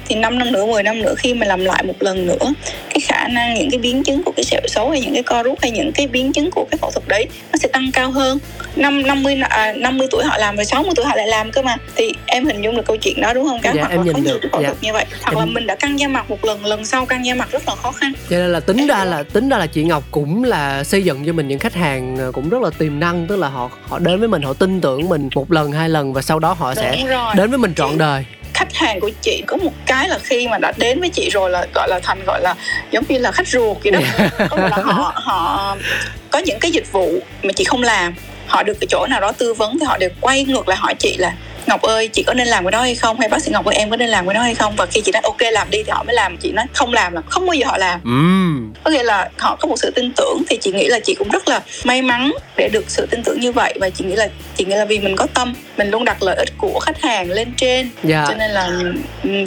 [0.07, 2.53] thì 5 năm nữa 10 năm nữa khi mà làm lại một lần nữa
[2.89, 5.43] cái khả năng những cái biến chứng của cái sẹo xấu hay những cái co
[5.43, 8.11] rút hay những cái biến chứng của cái phẫu thuật đấy nó sẽ tăng cao
[8.11, 8.39] hơn.
[8.75, 11.77] Năm 50 à, 50 tuổi họ làm rồi 60 tuổi họ lại làm cơ mà.
[11.95, 14.23] Thì em hình dung được câu chuyện đó đúng không các dạ, hoặc em nhìn
[14.23, 14.67] được phẫu dạ.
[14.67, 15.05] thuật như vậy.
[15.21, 15.39] Hoặc em...
[15.39, 17.75] là mình đã căng da mặt một lần lần sau căng da mặt rất là
[17.75, 18.13] khó khăn.
[18.29, 21.03] Cho nên là tính em ra là tính ra là chị Ngọc cũng là xây
[21.03, 23.69] dựng cho mình những khách hàng à, cũng rất là tiềm năng tức là họ
[23.87, 26.53] họ đến với mình họ tin tưởng mình một lần hai lần và sau đó
[26.53, 27.33] họ Đúng sẽ rồi.
[27.35, 28.25] đến với mình trọn đời.
[28.53, 31.49] khách hàng của chị có một cái là khi mà đã đến với chị rồi
[31.49, 32.55] là gọi là thành gọi là
[32.91, 33.99] giống như là khách ruột vậy đó.
[34.49, 35.77] Có là họ họ
[36.31, 38.13] có những cái dịch vụ mà chị không làm
[38.47, 40.93] họ được cái chỗ nào đó tư vấn thì họ đều quay ngược lại hỏi
[40.99, 41.33] chị là
[41.67, 43.19] Ngọc ơi chị có nên làm cái đó hay không?
[43.19, 44.75] Hay bác sĩ Ngọc ơi em có nên làm cái đó hay không?
[44.75, 46.37] Và khi chị nói ok làm đi thì họ mới làm.
[46.37, 47.99] Chị nói không làm là không bao giờ họ làm.
[48.03, 48.73] Mm.
[48.83, 51.29] có nghĩa là họ có một sự tin tưởng thì chị nghĩ là chị cũng
[51.29, 53.73] rất là may mắn để được sự tin tưởng như vậy.
[53.79, 56.35] Và chị nghĩ là chị nghĩ là vì mình có tâm mình luôn đặt lợi
[56.35, 57.89] ích của khách hàng lên trên.
[58.03, 58.25] Dạ.
[58.27, 58.69] cho nên là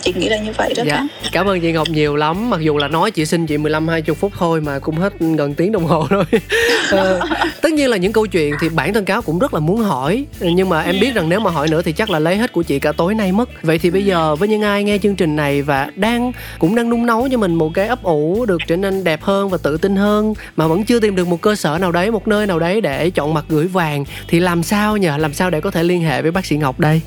[0.02, 1.02] chị nghĩ là như vậy đó dạ.
[1.32, 2.50] cảm ơn chị Ngọc nhiều lắm.
[2.50, 5.54] Mặc dù là nói chị xin chị 15 20 phút thôi mà cũng hết gần
[5.54, 6.24] tiếng đồng hồ rồi.
[6.90, 7.20] Ờ,
[7.62, 10.26] tất nhiên là những câu chuyện thì bản thân cáo cũng rất là muốn hỏi.
[10.40, 12.62] Nhưng mà em biết rằng nếu mà hỏi nữa thì chắc là lấy hết của
[12.62, 13.62] chị cả tối nay mất.
[13.62, 16.90] Vậy thì bây giờ với những ai nghe chương trình này và đang cũng đang
[16.90, 19.76] nung nấu cho mình một cái ấp ủ được trở nên đẹp hơn và tự
[19.76, 22.58] tin hơn mà vẫn chưa tìm được một cơ sở nào đấy một nơi nào
[22.58, 25.16] đấy để chọn mặt gửi vàng thì làm sao nhờ?
[25.16, 27.00] Làm sao để có thể liên hệ với bác sĩ ngọc đây?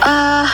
[0.00, 0.46] À,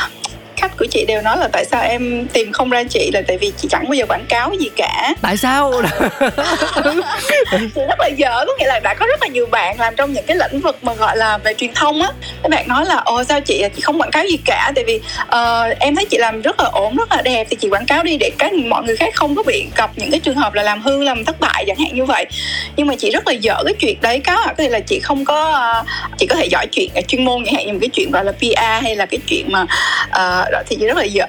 [0.60, 3.38] khách của chị đều nói là tại sao em tìm không ra chị là tại
[3.38, 5.14] vì chị chẳng bao giờ quảng cáo gì cả.
[5.22, 5.72] Tại sao?
[7.50, 10.12] Chị rất là dở có nghĩa là đã có rất là nhiều bạn làm trong
[10.12, 12.08] những cái lĩnh vực mà gọi là về truyền thông á.
[12.42, 14.72] Các bạn nói là ồ sao chị chị không quảng cáo gì cả?
[14.74, 17.68] Tại vì uh, em thấy chị làm rất là ổn rất là đẹp thì chị
[17.68, 20.36] quảng cáo đi để các mọi người khác không có bị gặp những cái trường
[20.36, 22.26] hợp là làm hư làm thất bại chẳng hạn như vậy.
[22.76, 25.24] Nhưng mà chị rất là dở cái chuyện đấy có có thể là chị không
[25.24, 25.86] có uh,
[26.18, 28.32] chị có thể giỏi chuyện chuyên môn chẳng hạn như một cái chuyện gọi là
[28.32, 31.26] PR hay là cái chuyện mà uh, đó thì rất là dở.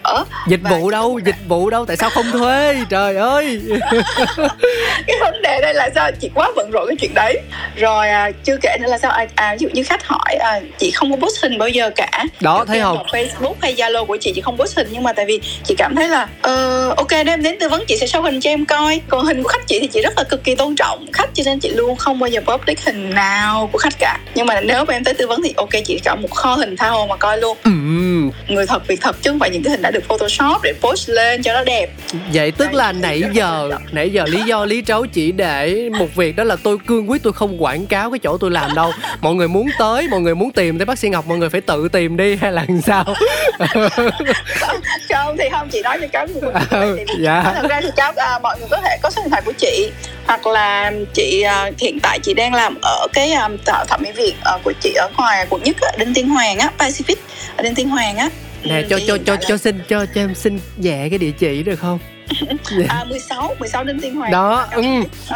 [0.48, 2.76] Dịch vụ đâu dịch vụ đâu tại sao không thuê?
[2.90, 3.62] Trời ơi.
[5.08, 7.40] Cái vấn đề đây là sao chị quá bận rộn cái chuyện đấy.
[7.76, 10.60] Rồi à, chưa kể nữa là sao à, à, ví dụ như khách hỏi à,
[10.78, 12.26] chị không có post hình bao giờ cả.
[12.40, 12.98] Đó thấy không?
[13.12, 15.96] Facebook hay Zalo của chị chị không post hình nhưng mà tại vì chị cảm
[15.96, 18.66] thấy là uh, ok nếu em đến tư vấn chị sẽ show hình cho em
[18.66, 19.02] coi.
[19.08, 21.44] Còn hình của khách chị thì chị rất là cực kỳ tôn trọng khách cho
[21.46, 24.20] nên chị luôn không bao giờ public hình nào của khách cả.
[24.36, 26.78] Nhưng mà nếu mà em tới tư vấn thì ok chị chọn một kho hình
[26.78, 27.58] tha hồ mà coi luôn.
[27.64, 27.72] Ừ.
[28.48, 31.10] người thật việc thật chứ không phải những cái hình đã được photoshop để post
[31.10, 31.90] lên cho nó đẹp.
[32.34, 36.36] Vậy tức là nãy giờ nãy giờ lý do lý trấu chỉ để một việc
[36.36, 38.92] đó là tôi cương quyết tôi không quảng cáo cái chỗ tôi làm đâu.
[39.22, 41.62] Mọi người muốn tới mọi người muốn tìm tới bác sĩ ngọc mọi người phải
[41.62, 43.06] tự tìm đi hay là sao?
[45.10, 46.28] Không thì không chị nói cho cháu
[46.72, 47.54] ừ, dạ.
[47.56, 49.92] thật ra thì cháu à, mọi người có thể có số điện thoại của chị
[50.28, 54.36] hoặc là chị à, hiện tại chị đang làm ở cái à, thẩm mỹ viện
[54.44, 57.16] à, của chị ở ngoài quận nhất đinh tiên hoàng á pacific
[57.56, 58.30] ở đinh tiên hoàng á
[58.64, 61.76] nè cho cho cho cho xin cho cho em xin nhẹ cái địa chỉ được
[61.76, 62.00] không?
[62.88, 64.32] À 16 16 Đinh Tiên Hoàng.
[64.32, 64.84] Đó ừ.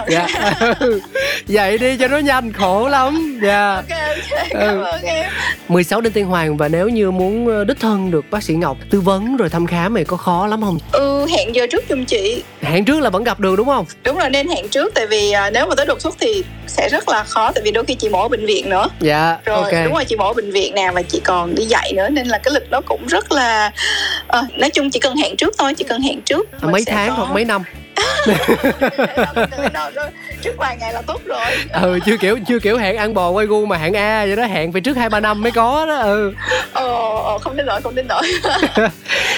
[0.09, 0.27] dạ.
[1.47, 3.39] Vậy đi cho nó nhanh khổ lắm.
[3.43, 3.75] Dạ.
[3.75, 4.83] Ok ok cảm ừ.
[4.83, 5.29] ơn em.
[5.67, 8.77] 16 Đinh Tiên Hoàng và nếu như muốn ờ, đích thân được bác sĩ Ngọc
[8.89, 10.77] tư vấn rồi thăm khám thì có khó lắm không?
[10.91, 12.43] Ừ hẹn giờ trước giùm chị.
[12.61, 13.85] Hẹn trước là vẫn gặp được đúng không?
[14.03, 16.89] Đúng rồi nên hẹn trước tại vì uh, nếu mà tới đột xuất thì sẽ
[16.89, 18.87] rất là khó tại vì đôi khi chị mổ ở bệnh viện nữa.
[18.99, 19.85] Dạ rồi okay.
[19.85, 22.27] đúng rồi chị mổ ở bệnh viện nè và chị còn đi dạy nữa nên
[22.27, 23.71] là cái lịch đó cũng rất là
[24.39, 27.09] uh, nói chung chỉ cần hẹn trước thôi chỉ cần hẹn trước à, mấy tháng
[27.09, 27.15] có...
[27.15, 27.63] hoặc mấy năm?
[30.41, 31.45] Trước vài ngày là tốt rồi.
[31.81, 34.45] Ừ chưa kiểu chưa kiểu hẹn ăn bò quay gu mà hẹn a vậy đó
[34.45, 36.33] hẹn phải trước hai ba năm mới có đó ừ.
[36.73, 38.23] Ờ không đến nỗi không đến nỗi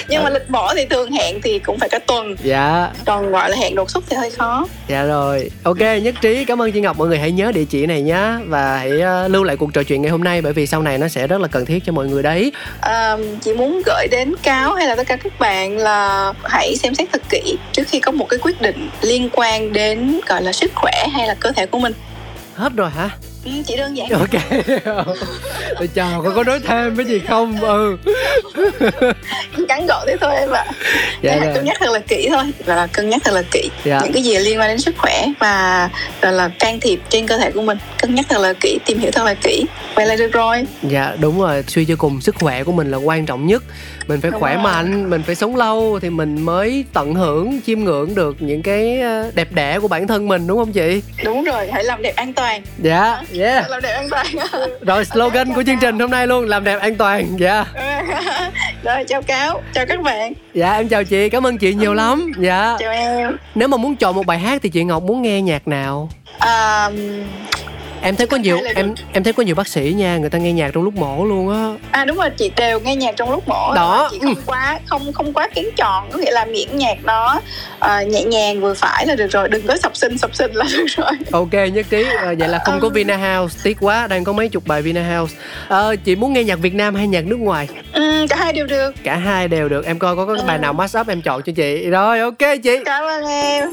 [0.08, 2.36] nhưng mà lịch mổ thì thường hẹn thì cũng phải cả tuần.
[2.42, 2.88] Dạ.
[3.06, 4.66] Còn gọi là hẹn đột xuất thì hơi khó.
[4.88, 5.50] Dạ rồi.
[5.62, 6.44] Ok nhất trí.
[6.44, 6.98] Cảm ơn chị ngọc.
[6.98, 9.82] Mọi người hãy nhớ địa chỉ này nhá và hãy uh, lưu lại cuộc trò
[9.82, 11.92] chuyện ngày hôm nay bởi vì sau này nó sẽ rất là cần thiết cho
[11.92, 12.52] mọi người đấy.
[12.80, 16.94] À, chị muốn gửi đến cáo hay là tất cả các bạn là hãy xem
[16.94, 20.52] xét thật kỹ trước khi có một cái quyết định liên quan đến gọi là
[20.52, 21.92] sức khỏe hay là cơ thể của mình.
[22.54, 23.10] Hết rồi hả
[23.46, 24.08] ừ, chỉ đơn giản.
[24.10, 24.42] Ok.
[25.78, 27.60] Tôi chào con có nói thêm cái gì không?
[27.60, 27.96] Ừ.
[29.68, 30.64] Ngắn gọn thế thôi em ạ.
[31.22, 31.54] Dạ rồi.
[31.54, 33.70] cân nhắc thật là kỹ thôi và cân nhắc thật là kỹ.
[33.84, 34.00] Dạ.
[34.02, 35.90] những cái gì liên quan đến sức khỏe và
[36.22, 38.98] gọi là can thiệp trên cơ thể của mình cân nhắc thật là kỹ tìm
[38.98, 39.64] hiểu thật là kỹ.
[39.94, 40.64] Vậy là được rồi.
[40.82, 41.64] Dạ đúng rồi.
[41.66, 43.62] Suy cho cùng sức khỏe của mình là quan trọng nhất.
[44.06, 44.62] Mình phải Đúng khỏe rồi.
[44.64, 49.00] mạnh mình phải sống lâu thì mình mới tận hưởng chiêm ngưỡng được những cái
[49.00, 51.02] ờ, đẹp đẽ của bản thân mình đúng không chị?
[51.24, 52.62] Đúng rồi hãy làm đẹp an toàn.
[52.78, 53.70] Dạ yeah.
[53.70, 54.26] Làm đẹp an toàn.
[54.80, 57.26] Rồi slogan của chương trình hôm nay luôn làm đẹp an toàn.
[57.38, 57.64] Dạ
[58.82, 60.32] rồi chào cáo chào các bạn.
[60.54, 62.32] Dạ em chào chị cảm ơn chị nhiều lắm.
[62.38, 62.76] Dạ.
[62.78, 63.36] Chào em.
[63.54, 66.08] Nếu mà muốn chọn một bài hát thì chị ngọc muốn nghe nhạc nào?
[66.38, 66.90] À,
[68.06, 70.52] em thấy có nhiều em em thấy có nhiều bác sĩ nha người ta nghe
[70.52, 71.86] nhạc trong lúc mổ luôn á.
[71.90, 74.08] À đúng rồi chị đều nghe nhạc trong lúc mổ Đó.
[74.12, 77.40] chị không quá không không quá kén chọn có nghĩa là miễn nhạc nó
[77.78, 80.64] à, nhẹ nhàng vừa phải là được rồi đừng có sập sinh sập sinh là
[80.72, 81.10] được rồi.
[81.32, 82.04] Ok nhất trí.
[82.22, 82.90] Ờ, vậy là không có Ừ.
[82.90, 85.36] Vina House tiếc quá đang có mấy chục bài Vina House.
[85.68, 87.68] Ờ, chị muốn nghe nhạc Việt Nam hay nhạc nước ngoài?
[87.92, 88.94] Ừ, cả hai đều được.
[89.04, 89.86] Cả hai đều được.
[89.86, 90.44] Em coi có cái Ừ.
[90.46, 91.86] bài nào match up em chọn cho chị.
[91.90, 92.78] Rồi ok chị.
[92.84, 93.68] Cảm ơn em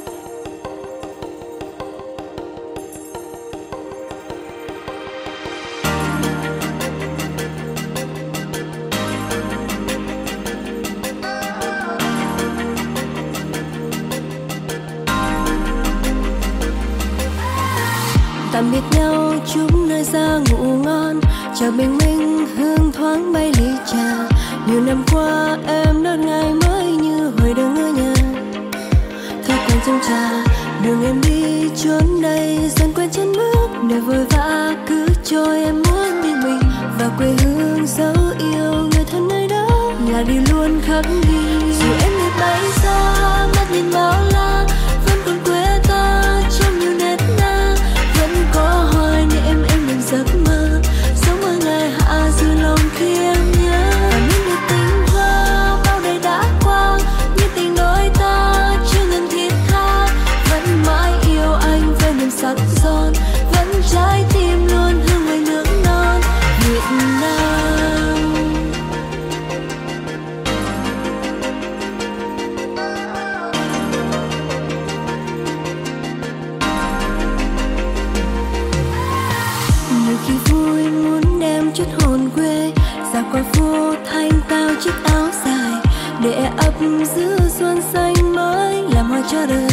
[87.16, 89.68] giữ xuân xanh mới làm hoa cho đời.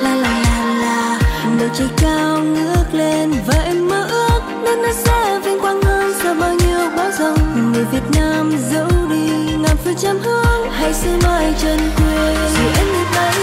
[0.00, 1.18] La la la la
[1.58, 6.34] bầu trời cao ngước lên vậy mơ ước đất nước sẽ vinh quang hơn sau
[6.34, 7.72] bao nhiêu bão giông.
[7.72, 12.36] Người Việt Nam dẫu đi ngàn phương trăm hướng, hãy giữ mãi chân quê.
[12.54, 13.34] Dù em đi bay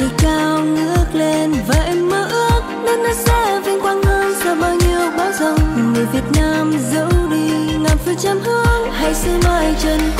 [0.00, 4.54] trời cao ngước lên và em mơ ước đất nước sẽ vinh quang hơn sau
[4.54, 5.92] bao nhiêu bão giông.
[5.92, 10.19] Người Việt Nam dẫu đi ngàn phương trăm hướng, hãy giữ mãi chân